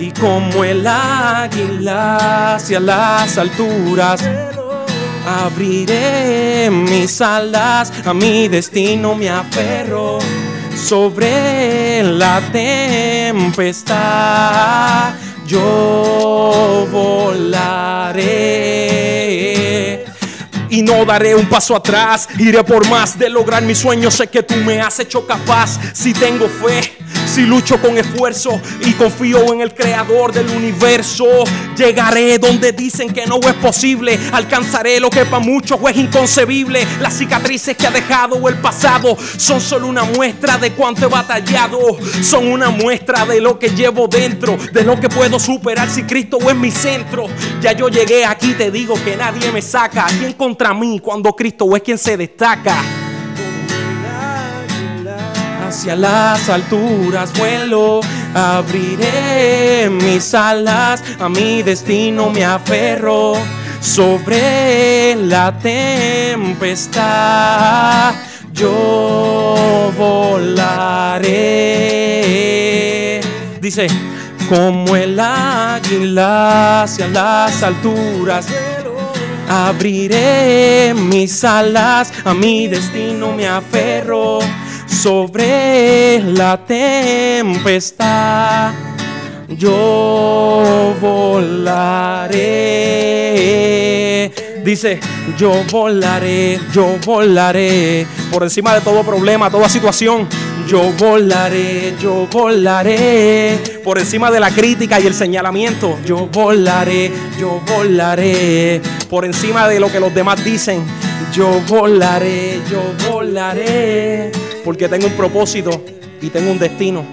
Y 0.00 0.12
como 0.12 0.62
el 0.62 0.86
águila 0.86 2.54
hacia 2.54 2.78
las 2.78 3.36
alturas, 3.36 4.22
abriré 5.26 6.70
mis 6.70 7.20
alas, 7.20 7.92
a 8.04 8.14
mi 8.14 8.48
destino 8.48 9.14
me 9.14 9.28
aferro. 9.28 10.18
sobre 10.76 12.02
la 12.04 12.40
tempestad. 12.52 13.98
Yo 15.44 16.86
volaré 16.92 17.87
no 20.88 21.04
daré 21.04 21.34
un 21.34 21.46
paso 21.46 21.76
atrás. 21.76 22.28
Iré 22.38 22.64
por 22.64 22.88
más 22.88 23.18
de 23.18 23.28
lograr 23.28 23.62
mis 23.62 23.78
sueños. 23.78 24.14
Sé 24.14 24.26
que 24.26 24.42
tú 24.42 24.56
me 24.56 24.80
has 24.80 24.98
hecho 24.98 25.26
capaz. 25.26 25.78
Si 25.92 26.14
tengo 26.14 26.48
fe, 26.48 26.80
si 27.26 27.42
lucho 27.42 27.80
con 27.80 27.98
esfuerzo 27.98 28.60
y 28.80 28.92
confío 28.92 29.52
en 29.52 29.60
el 29.60 29.74
creador 29.74 30.32
del 30.32 30.48
universo, 30.48 31.26
llegaré 31.76 32.38
donde 32.38 32.72
dicen 32.72 33.12
que 33.12 33.26
no 33.26 33.38
es 33.40 33.54
posible. 33.54 34.18
Alcanzaré 34.32 34.98
lo 34.98 35.10
que 35.10 35.26
para 35.26 35.44
muchos 35.44 35.78
es 35.90 35.96
inconcebible. 35.96 36.86
Las 37.00 37.14
cicatrices 37.14 37.76
que 37.76 37.86
ha 37.86 37.90
dejado 37.90 38.48
el 38.48 38.56
pasado 38.56 39.16
son 39.36 39.60
solo 39.60 39.86
una 39.86 40.04
muestra 40.04 40.56
de 40.56 40.72
cuánto 40.72 41.06
he 41.06 41.08
batallado. 41.08 41.78
Son 42.22 42.48
una 42.50 42.70
muestra 42.70 43.26
de 43.26 43.40
lo 43.40 43.58
que 43.58 43.68
llevo 43.68 44.08
dentro, 44.08 44.56
de 44.72 44.84
lo 44.84 44.98
que 44.98 45.08
puedo 45.08 45.38
superar 45.38 45.88
si 45.90 46.04
Cristo 46.04 46.38
es 46.48 46.56
mi 46.56 46.70
centro. 46.70 47.26
Ya 47.60 47.72
yo 47.72 47.88
llegué 47.88 48.24
aquí, 48.24 48.54
te 48.54 48.70
digo 48.70 48.94
que 49.04 49.16
nadie 49.16 49.52
me 49.52 49.60
saca. 49.60 50.06
¿Quién 50.18 50.32
contra 50.32 50.72
mí 50.78 51.00
cuando 51.00 51.34
Cristo 51.34 51.76
es 51.76 51.82
quien 51.82 51.98
se 51.98 52.16
destaca? 52.16 52.82
hacia 55.68 55.94
las 55.96 56.48
alturas 56.48 57.30
vuelo, 57.38 58.00
abriré 58.34 59.90
mis 59.90 60.32
alas, 60.34 61.04
a 61.20 61.28
mi 61.28 61.62
destino 61.62 62.30
me 62.30 62.42
aferro 62.42 63.34
sobre 63.80 65.14
la 65.16 65.58
tempestad. 65.58 66.94
Yo 68.52 69.92
volaré. 69.96 71.28
Dice, 73.60 73.88
como 74.48 74.96
el 74.96 75.20
águila 75.20 76.84
hacia 76.84 77.08
las 77.08 77.62
alturas. 77.62 78.46
Abriré 79.48 80.92
mis 80.94 81.42
alas, 81.44 82.12
a 82.24 82.34
mi 82.34 82.68
destino 82.68 83.32
me 83.32 83.48
aferro 83.48 84.40
sobre 84.86 86.20
la 86.20 86.58
tempestad. 86.66 87.94
Yo 89.48 90.94
volaré. 91.00 92.38
Dice, 94.64 95.00
yo 95.36 95.64
volaré, 95.70 96.60
yo 96.72 96.96
volaré. 97.04 98.06
Por 98.32 98.42
encima 98.42 98.74
de 98.74 98.80
todo 98.80 99.02
problema, 99.02 99.50
toda 99.50 99.68
situación. 99.68 100.28
Yo 100.66 100.92
volaré, 100.92 101.94
yo 102.00 102.26
volaré. 102.30 103.58
Por 103.82 103.98
encima 103.98 104.30
de 104.30 104.40
la 104.40 104.50
crítica 104.50 105.00
y 105.00 105.06
el 105.06 105.14
señalamiento. 105.14 105.98
Yo 106.04 106.26
volaré, 106.26 107.10
yo 107.38 107.60
volaré. 107.66 108.80
Por 109.08 109.24
encima 109.24 109.68
de 109.68 109.80
lo 109.80 109.90
que 109.90 110.00
los 110.00 110.14
demás 110.14 110.44
dicen. 110.44 110.84
Yo 111.32 111.60
volaré, 111.66 112.60
yo 112.70 112.82
volaré. 113.10 114.32
Porque 114.64 114.88
tengo 114.88 115.06
un 115.06 115.14
propósito 115.14 115.84
y 116.20 116.28
tengo 116.30 116.50
un 116.50 116.58
destino 116.58 117.04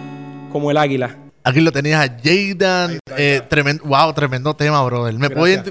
como 0.52 0.72
el 0.72 0.78
águila. 0.78 1.16
Aquí 1.44 1.62
lo 1.62 1.72
tenías 1.72 2.10
a 2.10 2.18
Jaden. 2.24 3.00
Eh, 3.18 3.42
tremendo, 3.48 3.84
wow, 3.86 4.12
tremendo 4.14 4.56
tema, 4.56 4.84
brother. 4.84 5.14
Me 5.14 5.30
puedo 5.30 5.64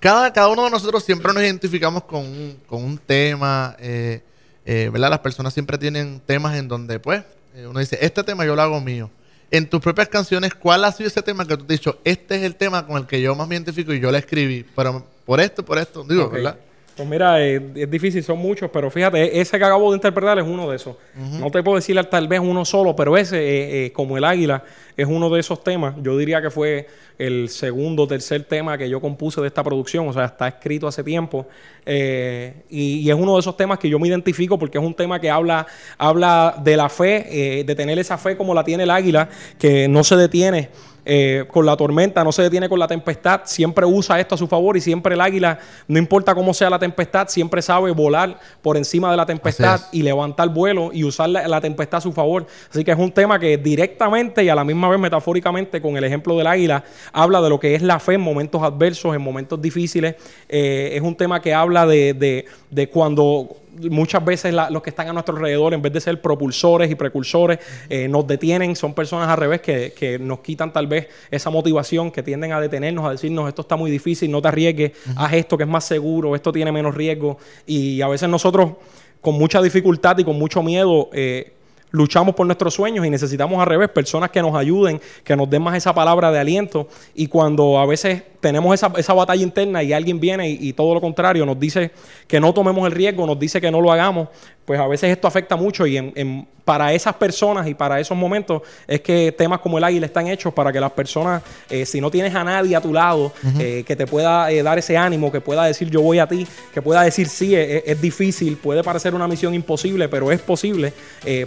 cada, 0.00 0.32
cada 0.32 0.48
uno 0.48 0.64
de 0.64 0.70
nosotros 0.70 1.04
siempre 1.04 1.32
nos 1.32 1.42
identificamos 1.42 2.04
con 2.04 2.26
un, 2.26 2.58
con 2.66 2.82
un 2.82 2.98
tema. 2.98 3.76
eh, 3.78 4.22
eh, 4.64 4.90
¿Verdad? 4.92 5.10
Las 5.10 5.18
personas 5.20 5.52
siempre 5.54 5.78
tienen 5.78 6.20
temas 6.24 6.56
en 6.56 6.68
donde, 6.68 6.98
pues, 7.00 7.22
eh, 7.54 7.66
uno 7.66 7.80
dice, 7.80 7.98
este 8.00 8.22
tema 8.22 8.44
yo 8.44 8.54
lo 8.54 8.62
hago 8.62 8.80
mío. 8.80 9.10
En 9.50 9.68
tus 9.68 9.80
propias 9.80 10.08
canciones, 10.08 10.54
¿cuál 10.54 10.84
ha 10.84 10.92
sido 10.92 11.08
ese 11.08 11.22
tema 11.22 11.44
que 11.44 11.56
tú 11.56 11.64
te 11.64 11.74
has 11.74 11.80
dicho, 11.80 11.98
este 12.04 12.36
es 12.36 12.42
el 12.42 12.54
tema 12.54 12.86
con 12.86 12.96
el 12.98 13.06
que 13.06 13.20
yo 13.20 13.34
más 13.34 13.48
me 13.48 13.56
identifico 13.56 13.92
y 13.92 14.00
yo 14.00 14.12
lo 14.12 14.16
escribí? 14.16 14.64
Pero 14.76 15.04
por 15.24 15.40
esto, 15.40 15.64
por 15.64 15.78
esto, 15.78 16.04
digo. 16.04 16.30
¿verdad? 16.30 16.56
Pues 17.00 17.08
mira, 17.08 17.42
eh, 17.42 17.62
es 17.76 17.90
difícil, 17.90 18.22
son 18.22 18.38
muchos, 18.38 18.68
pero 18.70 18.90
fíjate, 18.90 19.40
ese 19.40 19.58
que 19.58 19.64
acabo 19.64 19.90
de 19.90 19.96
interpretar 19.96 20.38
es 20.38 20.44
uno 20.44 20.68
de 20.68 20.76
esos. 20.76 20.96
No 21.38 21.50
te 21.50 21.62
puedo 21.62 21.76
decir 21.76 21.98
tal 22.10 22.28
vez 22.28 22.40
uno 22.40 22.62
solo, 22.66 22.94
pero 22.94 23.16
ese, 23.16 23.38
eh, 23.38 23.86
eh, 23.86 23.92
como 23.92 24.18
el 24.18 24.24
águila, 24.24 24.62
es 24.98 25.06
uno 25.06 25.30
de 25.30 25.40
esos 25.40 25.64
temas. 25.64 25.94
Yo 26.02 26.18
diría 26.18 26.42
que 26.42 26.50
fue 26.50 26.86
el 27.16 27.48
segundo 27.48 28.02
o 28.02 28.06
tercer 28.06 28.44
tema 28.44 28.76
que 28.76 28.86
yo 28.86 29.00
compuse 29.00 29.40
de 29.40 29.46
esta 29.46 29.64
producción, 29.64 30.08
o 30.08 30.12
sea, 30.12 30.26
está 30.26 30.48
escrito 30.48 30.86
hace 30.88 31.02
tiempo. 31.02 31.46
Eh, 31.86 32.64
y, 32.68 32.96
y 32.96 33.08
es 33.08 33.16
uno 33.16 33.32
de 33.32 33.40
esos 33.40 33.56
temas 33.56 33.78
que 33.78 33.88
yo 33.88 33.98
me 33.98 34.06
identifico 34.06 34.58
porque 34.58 34.76
es 34.76 34.84
un 34.84 34.92
tema 34.92 35.18
que 35.18 35.30
habla, 35.30 35.66
habla 35.96 36.60
de 36.62 36.76
la 36.76 36.90
fe, 36.90 37.64
de 37.66 37.74
tener 37.74 37.98
esa 37.98 38.18
fe 38.18 38.36
como 38.36 38.52
la 38.52 38.62
tiene 38.62 38.82
el 38.82 38.90
águila, 38.90 39.26
que 39.58 39.88
no 39.88 40.04
se 40.04 40.16
detiene 40.16 40.68
eh, 41.04 41.44
con 41.48 41.64
la 41.66 41.76
tormenta, 41.76 42.22
no 42.24 42.32
se 42.32 42.42
detiene 42.42 42.68
con 42.68 42.78
la 42.78 42.86
tempestad, 42.88 43.42
siempre 43.44 43.86
usa 43.86 44.18
esto 44.20 44.34
a 44.34 44.38
su 44.38 44.46
favor 44.46 44.76
y 44.76 44.80
siempre 44.80 45.14
el 45.14 45.20
águila, 45.20 45.58
no 45.88 45.98
importa 45.98 46.34
cómo 46.34 46.52
sea 46.54 46.70
la 46.70 46.78
tempestad, 46.78 47.28
siempre 47.28 47.62
sabe 47.62 47.90
volar 47.92 48.38
por 48.62 48.76
encima 48.76 49.10
de 49.10 49.16
la 49.16 49.26
tempestad 49.26 49.80
y 49.92 50.02
levantar 50.02 50.48
vuelo 50.50 50.90
y 50.92 51.04
usar 51.04 51.28
la, 51.30 51.46
la 51.48 51.60
tempestad 51.60 51.98
a 51.98 52.00
su 52.02 52.12
favor. 52.12 52.46
Así 52.70 52.84
que 52.84 52.90
es 52.90 52.98
un 52.98 53.12
tema 53.12 53.38
que 53.38 53.56
directamente 53.58 54.44
y 54.44 54.48
a 54.48 54.54
la 54.54 54.64
misma 54.64 54.88
vez 54.88 54.98
metafóricamente 55.00 55.80
con 55.80 55.96
el 55.96 56.04
ejemplo 56.04 56.36
del 56.36 56.46
águila 56.46 56.84
habla 57.12 57.40
de 57.40 57.48
lo 57.48 57.58
que 57.60 57.74
es 57.74 57.82
la 57.82 57.98
fe 57.98 58.14
en 58.14 58.20
momentos 58.20 58.62
adversos, 58.62 59.14
en 59.14 59.22
momentos 59.22 59.60
difíciles. 59.60 60.14
Eh, 60.48 60.90
es 60.94 61.02
un 61.02 61.14
tema 61.16 61.40
que 61.40 61.54
habla 61.54 61.86
de, 61.86 62.14
de- 62.14 62.44
de 62.70 62.88
cuando 62.88 63.56
muchas 63.90 64.24
veces 64.24 64.52
la- 64.52 64.68
los 64.70 64.82
que 64.82 64.90
están 64.90 65.08
a 65.08 65.12
nuestro 65.12 65.34
alrededor, 65.36 65.72
en 65.74 65.82
vez 65.82 65.92
de 65.92 66.00
ser 66.00 66.20
propulsores 66.20 66.90
y 66.90 66.94
precursores, 66.94 67.58
eh, 67.88 68.08
nos 68.08 68.26
detienen, 68.26 68.76
son 68.76 68.94
personas 68.94 69.28
al 69.28 69.38
revés 69.38 69.60
que, 69.60 69.92
que 69.92 70.18
nos 70.18 70.40
quitan 70.40 70.72
tal 70.72 70.86
vez 70.86 71.08
esa 71.30 71.50
motivación, 71.50 72.10
que 72.10 72.22
tienden 72.22 72.52
a 72.52 72.60
detenernos, 72.60 73.04
a 73.06 73.10
decirnos 73.10 73.48
esto 73.48 73.62
está 73.62 73.76
muy 73.76 73.90
difícil, 73.90 74.30
no 74.30 74.42
te 74.42 74.48
arriesgues, 74.48 74.92
haz 75.16 75.32
esto 75.32 75.56
que 75.56 75.64
es 75.64 75.68
más 75.70 75.84
seguro, 75.84 76.34
esto 76.34 76.52
tiene 76.52 76.72
menos 76.72 76.94
riesgo. 76.94 77.38
Y 77.66 78.00
a 78.02 78.08
veces 78.08 78.28
nosotros, 78.28 78.72
con 79.20 79.34
mucha 79.34 79.60
dificultad 79.62 80.18
y 80.18 80.24
con 80.24 80.38
mucho 80.38 80.62
miedo, 80.62 81.08
eh, 81.12 81.52
luchamos 81.92 82.34
por 82.36 82.46
nuestros 82.46 82.72
sueños 82.74 83.04
y 83.04 83.10
necesitamos 83.10 83.60
al 83.60 83.66
revés 83.66 83.88
personas 83.88 84.30
que 84.30 84.40
nos 84.40 84.54
ayuden, 84.54 85.00
que 85.24 85.34
nos 85.36 85.50
den 85.50 85.62
más 85.62 85.76
esa 85.76 85.92
palabra 85.92 86.30
de 86.30 86.38
aliento. 86.38 86.88
Y 87.14 87.26
cuando 87.26 87.78
a 87.78 87.86
veces 87.86 88.22
tenemos 88.40 88.74
esa, 88.74 88.90
esa 88.96 89.12
batalla 89.12 89.42
interna 89.42 89.82
y 89.82 89.92
alguien 89.92 90.18
viene 90.18 90.48
y, 90.50 90.58
y 90.68 90.72
todo 90.72 90.94
lo 90.94 91.00
contrario 91.00 91.44
nos 91.46 91.58
dice 91.60 91.90
que 92.26 92.40
no 92.40 92.52
tomemos 92.54 92.86
el 92.86 92.92
riesgo, 92.92 93.26
nos 93.26 93.38
dice 93.38 93.60
que 93.60 93.70
no 93.70 93.80
lo 93.80 93.92
hagamos, 93.92 94.28
pues 94.64 94.78
a 94.80 94.86
veces 94.86 95.10
esto 95.10 95.26
afecta 95.28 95.56
mucho 95.56 95.86
y 95.86 95.96
en- 95.96 96.12
en- 96.16 96.48
para 96.64 96.92
esas 96.92 97.14
personas 97.16 97.66
y 97.66 97.74
para 97.74 97.98
esos 97.98 98.16
momentos 98.16 98.62
es 98.86 99.00
que 99.00 99.32
temas 99.32 99.58
como 99.58 99.78
el 99.78 99.82
águila 99.84 100.06
están 100.06 100.28
hechos 100.28 100.54
para 100.54 100.72
que 100.72 100.78
las 100.78 100.92
personas, 100.92 101.42
eh, 101.68 101.84
si 101.84 102.00
no 102.00 102.10
tienes 102.12 102.32
a 102.34 102.44
nadie 102.44 102.76
a 102.76 102.80
tu 102.80 102.92
lado 102.92 103.32
eh, 103.58 103.82
que 103.84 103.96
te 103.96 104.06
pueda 104.06 104.50
eh, 104.52 104.62
dar 104.62 104.78
ese 104.78 104.96
ánimo, 104.96 105.32
que 105.32 105.40
pueda 105.40 105.64
decir 105.64 105.90
yo 105.90 106.00
voy 106.00 106.20
a 106.20 106.28
ti, 106.28 106.46
que 106.72 106.80
pueda 106.80 107.02
decir 107.02 107.28
sí, 107.28 107.56
es, 107.56 107.82
es 107.86 108.00
difícil, 108.00 108.56
puede 108.56 108.84
parecer 108.84 109.14
una 109.16 109.26
misión 109.26 109.52
imposible, 109.54 110.08
pero 110.08 110.30
es 110.30 110.40
posible, 110.40 110.92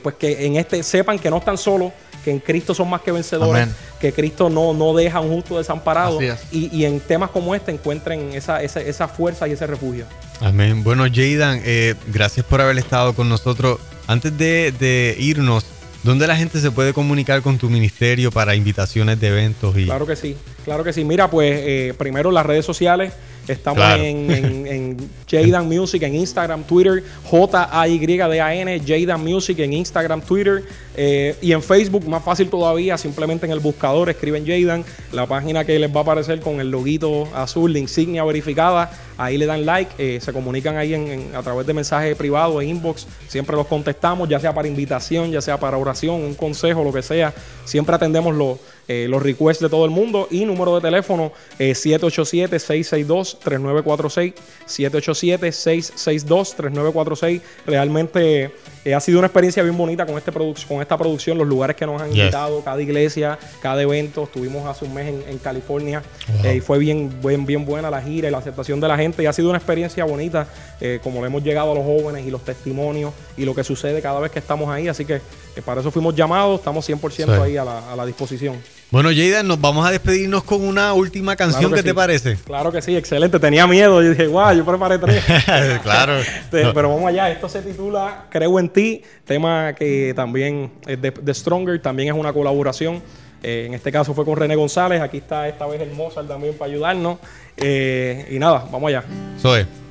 pues 0.01 0.15
que 0.15 0.45
en 0.45 0.57
este 0.57 0.83
sepan 0.83 1.17
que 1.17 1.29
no 1.29 1.37
están 1.37 1.57
solos, 1.57 1.93
que 2.23 2.31
en 2.31 2.39
Cristo 2.39 2.73
son 2.73 2.89
más 2.89 3.01
que 3.01 3.11
vencedores, 3.11 3.63
Amén. 3.63 3.75
que 3.99 4.13
Cristo 4.13 4.49
no, 4.49 4.73
no 4.73 4.93
deja 4.93 5.19
un 5.19 5.29
justo 5.29 5.57
desamparado 5.57 6.19
y, 6.51 6.69
y 6.75 6.85
en 6.85 6.99
temas 6.99 7.29
como 7.29 7.53
este 7.53 7.71
encuentren 7.71 8.33
esa, 8.33 8.61
esa, 8.63 8.81
esa 8.81 9.07
fuerza 9.07 9.47
y 9.47 9.51
ese 9.51 9.67
refugio. 9.67 10.05
Amén. 10.41 10.83
Bueno, 10.83 11.03
Jaydan, 11.03 11.61
eh, 11.63 11.95
gracias 12.07 12.45
por 12.45 12.61
haber 12.61 12.77
estado 12.77 13.13
con 13.13 13.29
nosotros. 13.29 13.79
Antes 14.07 14.37
de, 14.37 14.73
de 14.77 15.15
irnos, 15.19 15.65
¿dónde 16.03 16.27
la 16.27 16.35
gente 16.35 16.59
se 16.59 16.71
puede 16.71 16.93
comunicar 16.93 17.41
con 17.41 17.57
tu 17.57 17.69
ministerio 17.69 18.31
para 18.31 18.55
invitaciones 18.55 19.19
de 19.19 19.27
eventos? 19.27 19.77
Y... 19.77 19.85
Claro 19.85 20.05
que 20.05 20.15
sí, 20.15 20.35
claro 20.65 20.83
que 20.83 20.91
sí. 20.93 21.03
Mira, 21.03 21.29
pues 21.29 21.53
eh, 21.63 21.93
primero 21.97 22.31
las 22.31 22.45
redes 22.45 22.65
sociales. 22.65 23.13
Estamos 23.47 23.77
Claro. 23.77 24.01
en, 24.03 24.31
en, 24.31 24.67
en 24.73 24.97
Jaydan 25.29 25.67
Music 25.67 26.01
en 26.03 26.15
Instagram, 26.15 26.63
Twitter, 26.63 27.03
J-A-Y-D-A-N, 27.25 28.81
Jaydan 28.85 29.23
Music 29.23 29.59
en 29.59 29.73
Instagram, 29.73 30.21
Twitter 30.21 30.63
eh, 30.95 31.35
y 31.41 31.51
en 31.51 31.61
Facebook, 31.61 32.07
más 32.07 32.23
fácil 32.23 32.49
todavía, 32.49 32.97
simplemente 32.97 33.45
en 33.45 33.51
el 33.51 33.59
buscador 33.59 34.09
escriben 34.09 34.45
Jaydan, 34.45 34.85
la 35.11 35.25
página 35.25 35.65
que 35.65 35.77
les 35.79 35.93
va 35.93 35.99
a 35.99 36.03
aparecer 36.03 36.39
con 36.39 36.59
el 36.59 36.69
loguito 36.69 37.27
azul 37.35 37.73
de 37.73 37.79
insignia 37.79 38.23
verificada, 38.23 38.91
ahí 39.25 39.37
le 39.37 39.45
dan 39.45 39.65
like, 39.65 39.91
eh, 39.97 40.19
se 40.21 40.31
comunican 40.33 40.77
ahí 40.77 40.93
en- 40.93 41.07
en- 41.07 41.35
a 41.35 41.41
través 41.41 41.65
de 41.67 41.73
mensajes 41.73 42.15
privados, 42.15 42.61
e 42.61 42.65
inbox, 42.65 43.07
siempre 43.27 43.55
los 43.55 43.67
contestamos, 43.67 44.29
ya 44.29 44.39
sea 44.39 44.53
para 44.53 44.67
invitación, 44.67 45.31
ya 45.31 45.41
sea 45.41 45.57
para 45.59 45.77
oración, 45.77 46.15
un 46.21 46.35
consejo, 46.35 46.83
lo 46.83 46.91
que 46.93 47.01
sea, 47.01 47.33
siempre 47.65 47.95
atendemos 47.95 48.35
los, 48.35 48.57
eh, 48.87 49.07
los 49.09 49.21
requests 49.23 49.63
de 49.63 49.69
todo 49.69 49.85
el 49.85 49.91
mundo 49.91 50.27
y 50.29 50.45
número 50.45 50.75
de 50.75 50.81
teléfono 50.81 51.31
eh, 51.59 51.71
787-662-3946, 51.73 54.33
787-662-3946, 54.67 57.41
realmente 57.65 58.51
eh, 58.85 58.93
ha 58.93 58.99
sido 58.99 59.19
una 59.19 59.27
experiencia 59.27 59.63
bien 59.63 59.77
bonita 59.77 60.05
con, 60.05 60.17
este 60.17 60.33
produc- 60.33 60.67
con 60.67 60.81
esta 60.81 60.97
producción, 60.97 61.37
los 61.37 61.47
lugares 61.47 61.75
que 61.77 61.85
nos 61.85 62.01
han 62.01 62.09
Yes. 62.09 62.17
invitado, 62.19 62.61
cada 62.63 62.81
iglesia, 62.81 63.39
cada 63.61 63.81
evento. 63.81 64.23
Estuvimos 64.23 64.65
hace 64.67 64.83
un 64.83 64.93
mes 64.93 65.07
en, 65.07 65.23
en 65.29 65.37
California 65.37 66.03
Wow. 66.43 66.51
y 66.53 66.59
fue 66.59 66.77
bien, 66.79 67.09
bien, 67.23 67.45
bien 67.45 67.63
buena 67.65 67.89
la 67.89 68.01
gira 68.01 68.27
y 68.27 68.31
la 68.31 68.39
aceptación 68.39 68.81
de 68.81 68.87
la 68.89 68.97
gente. 68.97 69.12
Y 69.21 69.25
ha 69.25 69.33
sido 69.33 69.49
una 69.49 69.57
experiencia 69.57 70.03
bonita, 70.05 70.47
eh, 70.81 70.99
como 71.03 71.21
le 71.21 71.27
hemos 71.27 71.43
llegado 71.43 71.71
a 71.73 71.75
los 71.75 71.83
jóvenes 71.83 72.25
y 72.25 72.31
los 72.31 72.43
testimonios 72.43 73.13
y 73.37 73.45
lo 73.45 73.53
que 73.53 73.63
sucede 73.63 74.01
cada 74.01 74.19
vez 74.19 74.31
que 74.31 74.39
estamos 74.39 74.69
ahí. 74.69 74.87
Así 74.87 75.05
que 75.05 75.21
para 75.65 75.81
eso 75.81 75.91
fuimos 75.91 76.15
llamados, 76.15 76.59
estamos 76.59 76.85
100% 76.89 77.35
Sí. 77.35 77.41
ahí 77.41 77.57
a 77.57 77.63
la, 77.65 77.91
a 77.91 77.95
la 77.95 78.05
disposición. 78.05 78.55
Bueno, 78.89 79.09
Jada, 79.09 79.41
nos 79.41 79.59
vamos 79.59 79.87
a 79.87 79.91
despedirnos 79.91 80.43
con 80.43 80.63
una 80.63 80.93
última 80.93 81.35
canción. 81.35 81.61
Claro 81.63 81.75
que 81.75 81.81
¿Qué 81.81 81.89
te 81.89 81.95
parece? 81.95 82.37
Claro 82.45 82.71
que 82.71 82.79
sí, 82.79 82.95
excelente. 82.95 83.39
Tenía 83.39 83.65
miedo. 83.65 84.03
Yo 84.03 84.11
dije, 84.11 84.27
guau, 84.27 84.55
yo 84.55 84.63
preparé 84.63 84.99
tres. 84.99 85.23
claro. 85.83 86.13
Este, 86.19 86.71
Pero 86.73 86.89
vamos 86.89 87.07
allá. 87.09 87.31
Esto 87.31 87.49
se 87.49 87.61
titula 87.63 88.25
Creo 88.29 88.59
en 88.59 88.69
ti. 88.69 89.01
Tema 89.25 89.73
que 89.73 90.13
también 90.15 90.71
es 90.85 91.01
de, 91.01 91.09
de 91.09 91.33
Stronger. 91.33 91.81
También 91.81 92.09
es 92.13 92.15
una 92.19 92.31
colaboración. 92.33 93.01
Eh, 93.43 93.65
en 93.67 93.73
este 93.73 93.91
caso 93.91 94.13
fue 94.13 94.25
con 94.25 94.37
René 94.37 94.55
González. 94.55 95.01
Aquí 95.01 95.17
está 95.17 95.47
esta 95.47 95.67
vez 95.67 95.81
el 95.81 95.91
Mozart 95.91 96.27
también 96.27 96.57
para 96.57 96.71
ayudarnos. 96.71 97.19
Eh, 97.57 98.27
y 98.31 98.39
nada, 98.39 98.65
vamos 98.71 98.87
allá. 98.87 99.03
Soy. 99.37 99.82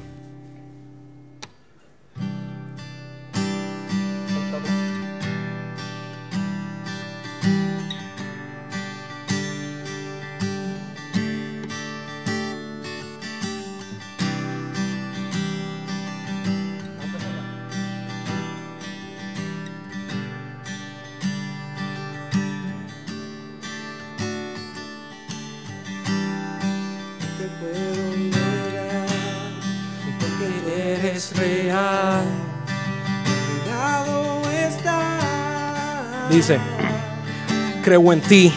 Creo 37.83 38.13
en 38.13 38.21
ti, 38.21 38.53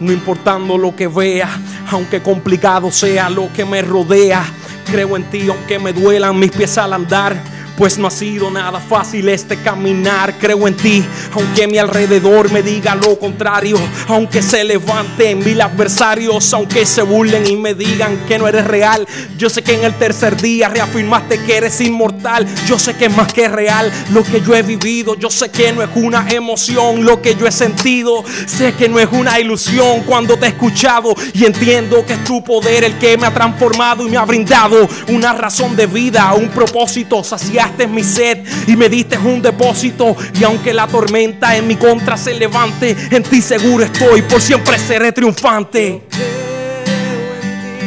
no 0.00 0.12
importando 0.12 0.76
lo 0.76 0.96
que 0.96 1.06
vea, 1.06 1.48
aunque 1.90 2.22
complicado 2.22 2.90
sea 2.90 3.30
lo 3.30 3.52
que 3.52 3.64
me 3.64 3.82
rodea. 3.82 4.44
Creo 4.90 5.16
en 5.16 5.24
ti, 5.30 5.48
aunque 5.48 5.78
me 5.78 5.92
duelan 5.92 6.38
mis 6.38 6.50
pies 6.50 6.78
al 6.78 6.92
andar. 6.92 7.36
Pues 7.76 7.98
no 7.98 8.06
ha 8.06 8.10
sido 8.10 8.50
nada 8.50 8.80
fácil 8.80 9.28
este 9.28 9.58
caminar. 9.58 10.38
Creo 10.38 10.66
en 10.66 10.74
ti, 10.74 11.04
aunque 11.34 11.66
mi 11.66 11.76
alrededor 11.76 12.50
me 12.50 12.62
diga 12.62 12.94
lo 12.94 13.18
contrario. 13.18 13.78
Aunque 14.08 14.40
se 14.40 14.64
levanten 14.64 15.40
mil 15.40 15.60
adversarios, 15.60 16.52
aunque 16.54 16.86
se 16.86 17.02
burlen 17.02 17.46
y 17.46 17.56
me 17.56 17.74
digan 17.74 18.16
que 18.26 18.38
no 18.38 18.48
eres 18.48 18.66
real. 18.66 19.06
Yo 19.36 19.50
sé 19.50 19.62
que 19.62 19.74
en 19.74 19.84
el 19.84 19.94
tercer 19.94 20.40
día 20.40 20.68
reafirmaste 20.68 21.38
que 21.44 21.56
eres 21.56 21.80
inmortal. 21.82 22.46
Yo 22.66 22.78
sé 22.78 22.94
que 22.96 23.06
es 23.06 23.16
más 23.16 23.32
que 23.32 23.48
real 23.48 23.92
lo 24.10 24.22
que 24.22 24.40
yo 24.40 24.54
he 24.54 24.62
vivido. 24.62 25.14
Yo 25.14 25.28
sé 25.28 25.50
que 25.50 25.72
no 25.72 25.82
es 25.82 25.90
una 25.94 26.26
emoción 26.30 27.04
lo 27.04 27.20
que 27.20 27.34
yo 27.34 27.46
he 27.46 27.52
sentido. 27.52 28.24
Sé 28.46 28.72
que 28.72 28.88
no 28.88 28.98
es 28.98 29.08
una 29.12 29.38
ilusión 29.38 30.00
cuando 30.06 30.38
te 30.38 30.46
he 30.46 30.48
escuchado. 30.48 31.14
Y 31.34 31.44
entiendo 31.44 32.06
que 32.06 32.14
es 32.14 32.24
tu 32.24 32.42
poder 32.42 32.84
el 32.84 32.96
que 32.98 33.18
me 33.18 33.26
ha 33.26 33.34
transformado 33.34 34.06
y 34.06 34.10
me 34.10 34.16
ha 34.16 34.24
brindado 34.24 34.88
una 35.08 35.34
razón 35.34 35.76
de 35.76 35.86
vida, 35.86 36.32
un 36.32 36.48
propósito. 36.48 37.22
Saciaste 37.66 37.88
mi 37.88 38.04
sed 38.04 38.44
y 38.68 38.76
me 38.76 38.88
diste 38.88 39.18
un 39.18 39.42
depósito. 39.42 40.16
Y 40.38 40.44
aunque 40.44 40.72
la 40.72 40.86
tormenta 40.86 41.56
en 41.56 41.66
mi 41.66 41.74
contra 41.74 42.16
se 42.16 42.32
levante, 42.34 42.96
en 43.10 43.24
ti 43.24 43.42
seguro 43.42 43.84
estoy. 43.84 44.22
Por 44.22 44.40
siempre 44.40 44.78
seré 44.78 45.10
triunfante. 45.10 46.02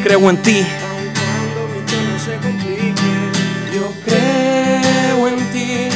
Creo 0.04 0.30
en 0.30 0.38
ti. 0.42 0.66
Creo 4.06 5.28
en 5.28 5.52
ti. 5.52 5.90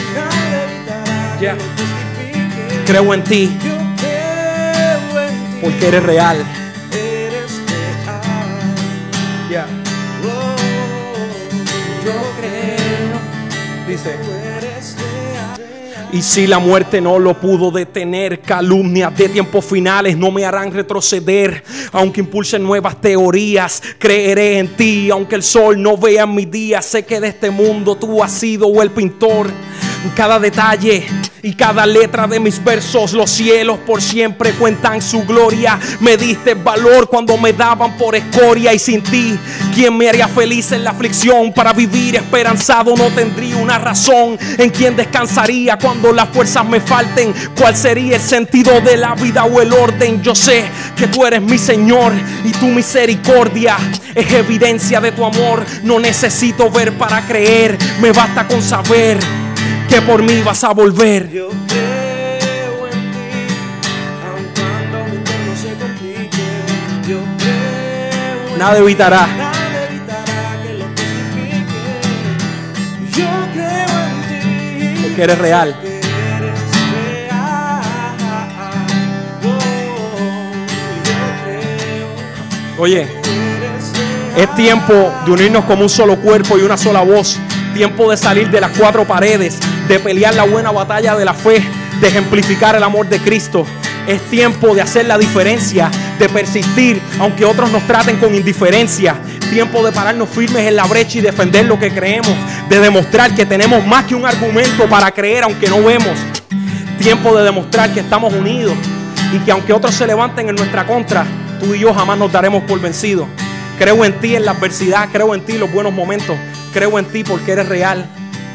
creo 2.86 3.14
en 3.14 3.24
ti, 3.24 3.58
Porque 5.62 5.88
eres 5.88 6.04
real. 6.04 6.63
Y 16.14 16.22
si 16.22 16.46
la 16.46 16.60
muerte 16.60 17.02
no 17.02 17.18
lo 17.18 17.34
pudo 17.34 17.72
detener, 17.72 18.40
calumnias 18.42 19.18
de 19.18 19.30
tiempos 19.30 19.66
finales 19.66 20.16
no 20.16 20.30
me 20.30 20.46
harán 20.46 20.72
retroceder. 20.72 21.64
Aunque 21.92 22.22
impulsen 22.22 22.62
nuevas 22.62 23.02
teorías, 23.02 23.82
creeré 23.98 24.60
en 24.60 24.68
ti. 24.76 25.10
Aunque 25.10 25.34
el 25.34 25.42
sol 25.42 25.82
no 25.82 25.98
vea 25.98 26.28
mi 26.28 26.46
día, 26.46 26.84
sé 26.84 27.04
que 27.04 27.20
de 27.20 27.30
este 27.30 27.50
mundo 27.50 27.96
tú 27.96 28.22
has 28.22 28.32
sido 28.32 28.80
el 28.84 28.92
pintor. 28.92 29.48
Cada 30.16 30.40
detalle 30.40 31.08
y 31.42 31.54
cada 31.56 31.86
letra 31.86 32.26
de 32.26 32.40
mis 32.40 32.64
versos, 32.64 33.12
los 33.12 33.30
cielos 33.30 33.78
por 33.86 34.02
siempre 34.02 34.52
cuentan 34.52 35.02
su 35.02 35.26
gloria. 35.26 35.78
Me 36.00 36.16
diste 36.16 36.54
valor 36.54 37.10
cuando 37.10 37.38
me 37.38 37.52
daban 37.52 37.98
por 37.98 38.16
escoria 38.16 38.74
y 38.74 38.80
sin 38.80 39.04
ti, 39.04 39.38
¿quién 39.76 39.98
me 39.98 40.08
haría 40.08 40.30
feliz 40.30 40.72
en 40.72 40.86
la 40.86 40.92
aflicción? 40.92 41.52
Para 41.52 41.74
vivir 41.74 42.16
esperanzado 42.16 42.96
no 42.96 43.08
tendría 43.08 43.58
una 43.58 43.78
razón. 43.78 44.38
¿En 44.58 44.70
quién 44.70 44.96
descansaría 44.96 45.78
cuando 45.78 46.14
las 46.14 46.30
fuerzas 46.30 46.66
me 46.66 46.80
falten? 46.80 47.34
¿Cuál 47.60 47.76
sería 47.76 48.16
el 48.16 48.22
sentido 48.22 48.80
de 48.80 48.96
la 48.96 49.14
vida 49.16 49.44
o 49.44 49.62
el 49.62 49.74
orden? 49.74 50.22
Yo 50.24 50.36
sé 50.36 50.64
que 50.96 51.08
tú 51.08 51.26
eres 51.26 51.42
mi 51.42 51.58
Señor 51.58 52.14
y 52.46 52.52
tu 52.52 52.68
misericordia 52.68 53.78
es 54.16 54.32
evidencia 54.32 55.02
de 55.02 55.12
tu 55.12 55.26
amor. 55.26 55.66
No 55.84 56.00
necesito 56.00 56.72
ver 56.72 56.94
para 56.94 57.26
creer, 57.28 57.78
me 58.00 58.14
basta 58.14 58.48
con 58.48 58.62
saber 58.62 59.43
que 59.94 60.02
por 60.02 60.24
mí 60.24 60.42
vas 60.42 60.64
a 60.64 60.74
volver. 60.74 61.30
Yo 61.30 61.50
creo 61.68 62.88
en 62.88 63.12
ti, 63.12 63.46
aun 64.26 64.44
cuando 64.56 64.98
mi 65.12 65.18
entorno 65.18 65.56
se 65.56 65.72
complique. 65.76 66.46
Yo 67.08 67.20
creo 67.38 68.54
en 68.54 68.58
Nada 68.58 68.80
evitará. 68.80 69.28
Nada 69.28 69.88
evitará 69.88 70.58
que 70.64 70.74
lo 70.74 70.86
justifique. 70.86 71.82
Yo 73.16 73.30
creo 73.54 73.94
en 74.10 74.96
ti. 74.96 75.04
Porque 75.04 75.22
eres 75.22 75.38
real. 75.38 75.78
que 75.80 75.98
eres 75.98 76.60
real. 76.92 77.54
Oh, 82.78 82.82
Oye, 82.82 83.08
es 84.36 84.56
tiempo 84.56 85.14
de 85.24 85.32
unirnos 85.32 85.66
como 85.66 85.84
un 85.84 85.90
solo 85.90 86.16
cuerpo 86.20 86.58
y 86.58 86.64
una 86.64 86.78
sola 86.78 87.04
voz. 87.04 87.40
Tiempo 87.74 88.12
de 88.12 88.18
salir 88.18 88.52
de 88.52 88.62
las 88.62 88.78
cuatro 88.78 89.04
paredes, 89.04 89.58
de 89.88 90.00
pelear 90.00 90.36
la 90.36 90.44
buena 90.44 90.72
batalla 90.72 91.16
de 91.16 91.26
la 91.26 91.34
fe, 91.34 91.64
de 92.00 92.08
ejemplificar 92.08 92.76
el 92.76 92.84
amor 92.84 93.08
de 93.10 93.20
Cristo. 93.20 93.66
Es 94.06 94.22
tiempo 94.30 94.76
de 94.76 94.82
hacer 94.82 95.08
la 95.08 95.18
diferencia, 95.18 95.90
de 96.20 96.30
persistir, 96.30 97.02
aunque 97.20 97.46
otros 97.46 97.72
nos 97.72 97.82
traten 97.88 98.18
con 98.18 98.36
indiferencia. 98.36 99.16
Tiempo 99.50 99.84
de 99.84 99.92
pararnos 99.92 100.30
firmes 100.30 100.68
en 100.68 100.76
la 100.76 100.86
brecha 100.86 101.18
y 101.18 101.22
defender 101.22 101.66
lo 101.66 101.80
que 101.80 101.92
creemos, 101.92 102.34
de 102.70 102.80
demostrar 102.80 103.34
que 103.34 103.46
tenemos 103.46 103.84
más 103.88 104.06
que 104.06 104.14
un 104.14 104.26
argumento 104.26 104.88
para 104.88 105.10
creer 105.12 105.44
aunque 105.44 105.68
no 105.68 105.82
vemos. 105.82 106.18
Tiempo 107.00 107.36
de 107.36 107.44
demostrar 107.44 107.92
que 107.92 108.02
estamos 108.02 108.34
unidos 108.34 108.76
y 109.34 109.40
que 109.40 109.52
aunque 109.52 109.74
otros 109.74 109.96
se 109.96 110.06
levanten 110.06 110.48
en 110.48 110.56
nuestra 110.56 110.86
contra, 110.86 111.26
tú 111.60 111.74
y 111.74 111.80
yo 111.80 111.92
jamás 111.92 112.20
nos 112.20 112.32
daremos 112.32 112.64
por 112.64 112.80
vencidos. 112.80 113.28
Creo 113.80 114.06
en 114.06 114.14
ti 114.20 114.36
en 114.36 114.46
la 114.46 114.52
adversidad, 114.52 115.10
creo 115.12 115.34
en 115.34 115.42
ti 115.42 115.54
en 115.54 115.62
los 115.62 115.72
buenos 115.72 115.92
momentos, 115.92 116.36
creo 116.74 116.98
en 117.00 117.06
ti 117.06 117.24
porque 117.24 117.52
eres 117.52 117.70
real, 117.70 118.06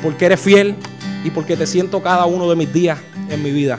porque 0.03 0.27
eres 0.27 0.41
fiel 0.41 0.77
y 1.25 1.31
porque 1.31 1.57
te 1.57 1.67
siento 1.67 2.03
cada 2.03 2.27
uno 2.27 2.51
de 2.51 2.57
mis 2.57 2.73
días 2.73 2.99
en 3.31 3.43
mi 3.43 3.53
vida. 3.53 3.79